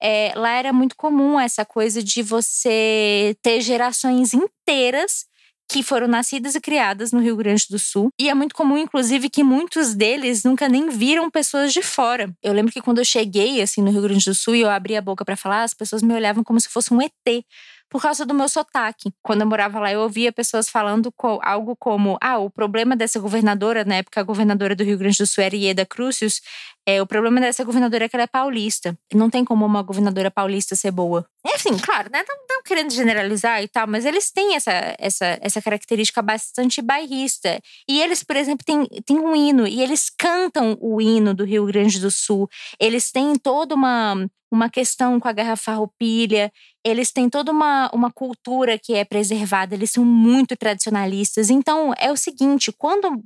É, 0.00 0.32
lá 0.36 0.50
era 0.50 0.72
muito 0.72 0.96
comum 0.96 1.40
essa 1.40 1.64
coisa 1.64 2.02
de 2.02 2.22
você 2.22 3.36
ter 3.42 3.60
gerações 3.60 4.32
inteiras 4.32 5.26
que 5.70 5.82
foram 5.82 6.08
nascidas 6.08 6.54
e 6.54 6.60
criadas 6.60 7.12
no 7.12 7.20
Rio 7.20 7.36
Grande 7.36 7.66
do 7.68 7.78
Sul. 7.78 8.08
E 8.18 8.30
é 8.30 8.34
muito 8.34 8.54
comum, 8.54 8.78
inclusive, 8.78 9.28
que 9.28 9.44
muitos 9.44 9.94
deles 9.94 10.42
nunca 10.42 10.66
nem 10.66 10.88
viram 10.88 11.30
pessoas 11.30 11.74
de 11.74 11.82
fora. 11.82 12.32
Eu 12.42 12.54
lembro 12.54 12.72
que 12.72 12.80
quando 12.80 12.98
eu 12.98 13.04
cheguei, 13.04 13.60
assim, 13.60 13.82
no 13.82 13.90
Rio 13.90 14.00
Grande 14.00 14.24
do 14.24 14.34
Sul 14.34 14.54
e 14.54 14.62
eu 14.62 14.70
abri 14.70 14.96
a 14.96 15.02
boca 15.02 15.26
para 15.26 15.36
falar, 15.36 15.64
as 15.64 15.74
pessoas 15.74 16.02
me 16.02 16.14
olhavam 16.14 16.42
como 16.42 16.58
se 16.58 16.70
fosse 16.70 16.94
um 16.94 17.02
ET 17.02 17.44
por 17.88 18.02
causa 18.02 18.24
do 18.24 18.34
meu 18.34 18.48
sotaque. 18.48 19.12
Quando 19.22 19.42
eu 19.42 19.46
morava 19.46 19.80
lá, 19.80 19.92
eu 19.92 20.00
ouvia 20.00 20.32
pessoas 20.32 20.68
falando 20.68 21.12
algo 21.42 21.76
como: 21.76 22.18
ah, 22.20 22.38
o 22.38 22.50
problema 22.50 22.94
dessa 22.96 23.18
governadora, 23.18 23.84
na 23.84 23.96
época 23.96 24.20
a 24.20 24.24
governadora 24.24 24.74
do 24.74 24.84
Rio 24.84 24.98
Grande 24.98 25.18
do 25.18 25.26
Sul 25.26 25.42
era 25.44 25.56
Ieda 25.56 25.86
Crucius, 25.86 26.40
é, 26.88 27.02
o 27.02 27.06
problema 27.06 27.38
dessa 27.38 27.64
governadora 27.64 28.06
é 28.06 28.08
que 28.08 28.16
ela 28.16 28.22
é 28.22 28.26
paulista. 28.26 28.98
Não 29.12 29.28
tem 29.28 29.44
como 29.44 29.66
uma 29.66 29.82
governadora 29.82 30.30
paulista 30.30 30.74
ser 30.74 30.90
boa. 30.90 31.28
Enfim, 31.46 31.76
claro, 31.76 32.08
né? 32.10 32.24
Não, 32.26 32.36
não 32.48 32.62
querendo 32.62 32.90
generalizar 32.90 33.62
e 33.62 33.68
tal, 33.68 33.86
mas 33.86 34.06
eles 34.06 34.30
têm 34.30 34.54
essa, 34.54 34.96
essa, 34.98 35.38
essa 35.42 35.60
característica 35.60 36.22
bastante 36.22 36.80
bairrista. 36.80 37.60
E 37.86 38.00
eles, 38.00 38.22
por 38.22 38.36
exemplo, 38.36 38.64
têm, 38.64 38.86
têm 39.04 39.18
um 39.18 39.36
hino, 39.36 39.66
e 39.66 39.82
eles 39.82 40.08
cantam 40.08 40.78
o 40.80 40.98
hino 40.98 41.34
do 41.34 41.44
Rio 41.44 41.66
Grande 41.66 42.00
do 42.00 42.10
Sul. 42.10 42.48
Eles 42.80 43.12
têm 43.12 43.36
toda 43.36 43.74
uma, 43.74 44.26
uma 44.50 44.70
questão 44.70 45.20
com 45.20 45.28
a 45.28 45.32
Guerra 45.32 45.56
Farroupilha, 45.56 46.50
eles 46.84 47.12
têm 47.12 47.28
toda 47.28 47.52
uma, 47.52 47.90
uma 47.92 48.10
cultura 48.10 48.78
que 48.78 48.94
é 48.94 49.04
preservada, 49.04 49.74
eles 49.74 49.90
são 49.90 50.04
muito 50.04 50.56
tradicionalistas. 50.56 51.50
Então, 51.50 51.92
é 51.98 52.10
o 52.10 52.16
seguinte: 52.16 52.72
quando 52.72 53.22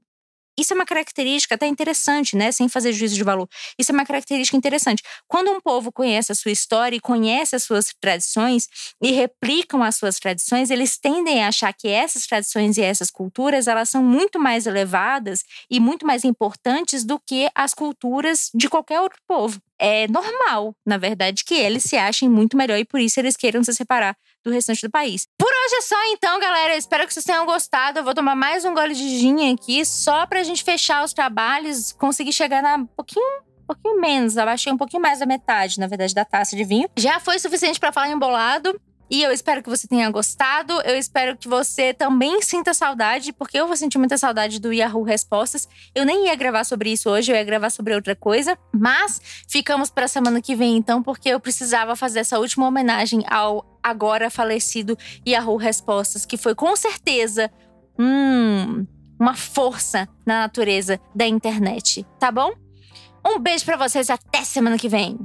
isso 0.59 0.73
é 0.73 0.77
uma 0.77 0.85
característica 0.85 1.55
até 1.55 1.67
interessante, 1.67 2.37
né? 2.37 2.53
Sem 2.53 2.69
fazer 2.69 2.93
juízo 2.93 3.15
de 3.15 3.25
valor. 3.25 3.49
Isso 3.79 3.93
é 3.93 3.95
uma 3.95 4.05
característica 4.05 4.57
interessante. 4.57 5.03
Quando 5.29 5.51
um 5.51 5.61
povo 5.61 5.91
conhece 5.93 6.33
a 6.33 6.35
sua 6.35 6.51
história 6.53 6.97
e 6.97 7.01
conhece 7.01 7.57
as 7.57 7.63
suas 7.65 7.93
tradições 8.01 8.67
e 9.03 9.11
replicam 9.13 9.83
as 9.83 9.97
suas 9.97 10.19
tradições, 10.19 10.71
eles 10.71 10.99
tendem 10.99 11.43
a 11.43 11.49
achar 11.49 11.73
que 11.73 11.89
essas 11.89 12.27
tradições 12.27 12.77
e 12.79 12.83
essas 12.83 13.11
culturas 13.11 13.67
elas 13.67 13.89
são 13.89 14.03
muito 14.03 14.39
mais 14.39 14.67
elevadas 14.67 15.43
e 15.71 15.81
muito 15.81 16.07
mais 16.07 16.25
importantes 16.25 17.05
do 17.05 17.19
que 17.19 17.49
as 17.55 17.75
culturas 17.75 18.51
de 18.55 18.69
qualquer 18.69 19.01
outro 19.01 19.19
povo. 19.27 19.61
É 19.79 20.07
normal, 20.09 20.75
na 20.87 20.97
verdade, 20.97 21.45
que 21.45 21.55
eles 21.55 21.83
se 21.85 21.97
achem 21.97 22.29
muito 22.29 22.57
melhor 22.57 22.79
e 22.79 22.85
por 22.85 23.01
isso 23.01 23.19
eles 23.19 23.37
queiram 23.37 23.65
se 23.65 23.75
separar 23.75 24.17
do 24.45 24.51
restante 24.51 24.83
do 24.83 24.91
país. 24.91 25.27
Por 25.39 25.49
hoje 25.49 25.77
é 25.77 25.81
só 25.83 25.97
então, 26.13 26.39
galera. 26.41 26.77
Espero 26.77 27.07
que 27.07 27.15
vocês 27.15 27.25
tenham 27.25 27.47
gostado. 27.47 27.99
Eu 27.99 28.05
vou 28.05 28.15
tomar 28.15 28.35
mais 28.35 28.65
um 28.65 28.75
gole 28.75 28.95
de 28.95 29.19
gin 29.19 29.53
aqui, 29.53 29.85
só 29.85 30.27
pra 30.27 30.43
gente 30.43 30.65
fechar 30.65 31.05
os 31.05 31.13
trabalhos, 31.13 31.93
conseguir 31.93 32.33
chegar 32.33 32.63
na 32.63 32.77
um 32.77 32.87
pouquinho 32.87 33.43
um 33.63 33.67
pouquinho 33.75 34.01
menos, 34.01 34.37
abaixei 34.37 34.73
um 34.73 34.77
pouquinho 34.77 35.01
mais 35.01 35.21
da 35.21 35.27
metade, 35.27 35.79
na 35.79 35.87
verdade, 35.87 36.13
da 36.13 36.25
taça 36.25 36.57
de 36.57 36.65
vinho. 36.65 36.89
Já 36.99 37.21
foi 37.21 37.39
suficiente 37.39 37.79
para 37.79 37.93
falar 37.93 38.11
embolado. 38.11 38.79
E 39.13 39.23
eu 39.23 39.31
espero 39.31 39.63
que 39.63 39.69
você 39.69 39.87
tenha 39.87 40.11
gostado. 40.11 40.73
Eu 40.87 40.97
espero 40.97 41.37
que 41.37 41.47
você 41.47 41.93
também 41.93 42.41
sinta 42.41 42.73
saudade, 42.73 43.31
porque 43.31 43.59
eu 43.61 43.67
vou 43.67 43.77
sentir 43.77 43.99
muita 43.99 44.17
saudade 44.17 44.59
do 44.59 44.73
Yahoo 44.73 45.03
Respostas. 45.03 45.69
Eu 45.95 46.07
nem 46.07 46.29
ia 46.29 46.35
gravar 46.35 46.65
sobre 46.65 46.91
isso 46.91 47.11
hoje, 47.11 47.31
eu 47.31 47.37
ia 47.37 47.45
gravar 47.45 47.69
sobre 47.69 47.95
outra 47.95 48.17
coisa. 48.17 48.57
Mas 48.73 49.21
ficamos 49.47 49.91
para 49.91 50.07
a 50.07 50.09
semana 50.09 50.41
que 50.41 50.57
vem, 50.57 50.79
então, 50.79 51.03
porque 51.03 51.29
eu 51.29 51.39
precisava 51.39 51.95
fazer 51.95 52.21
essa 52.21 52.39
última 52.39 52.67
homenagem 52.67 53.23
ao 53.29 53.79
agora 53.83 54.31
falecido 54.31 54.97
Yahoo 55.29 55.59
Respostas, 55.59 56.25
que 56.25 56.39
foi 56.39 56.55
com 56.55 56.75
certeza 56.75 57.51
hum, 57.99 58.87
uma 59.21 59.35
força 59.35 60.09
na 60.25 60.41
natureza 60.41 60.99
da 61.15 61.27
internet, 61.27 62.07
tá 62.19 62.33
bom? 62.33 62.51
Um 63.27 63.39
beijo 63.39 63.67
para 63.67 63.77
vocês, 63.77 64.09
até 64.09 64.43
semana 64.43 64.79
que 64.79 64.89
vem. 64.89 65.19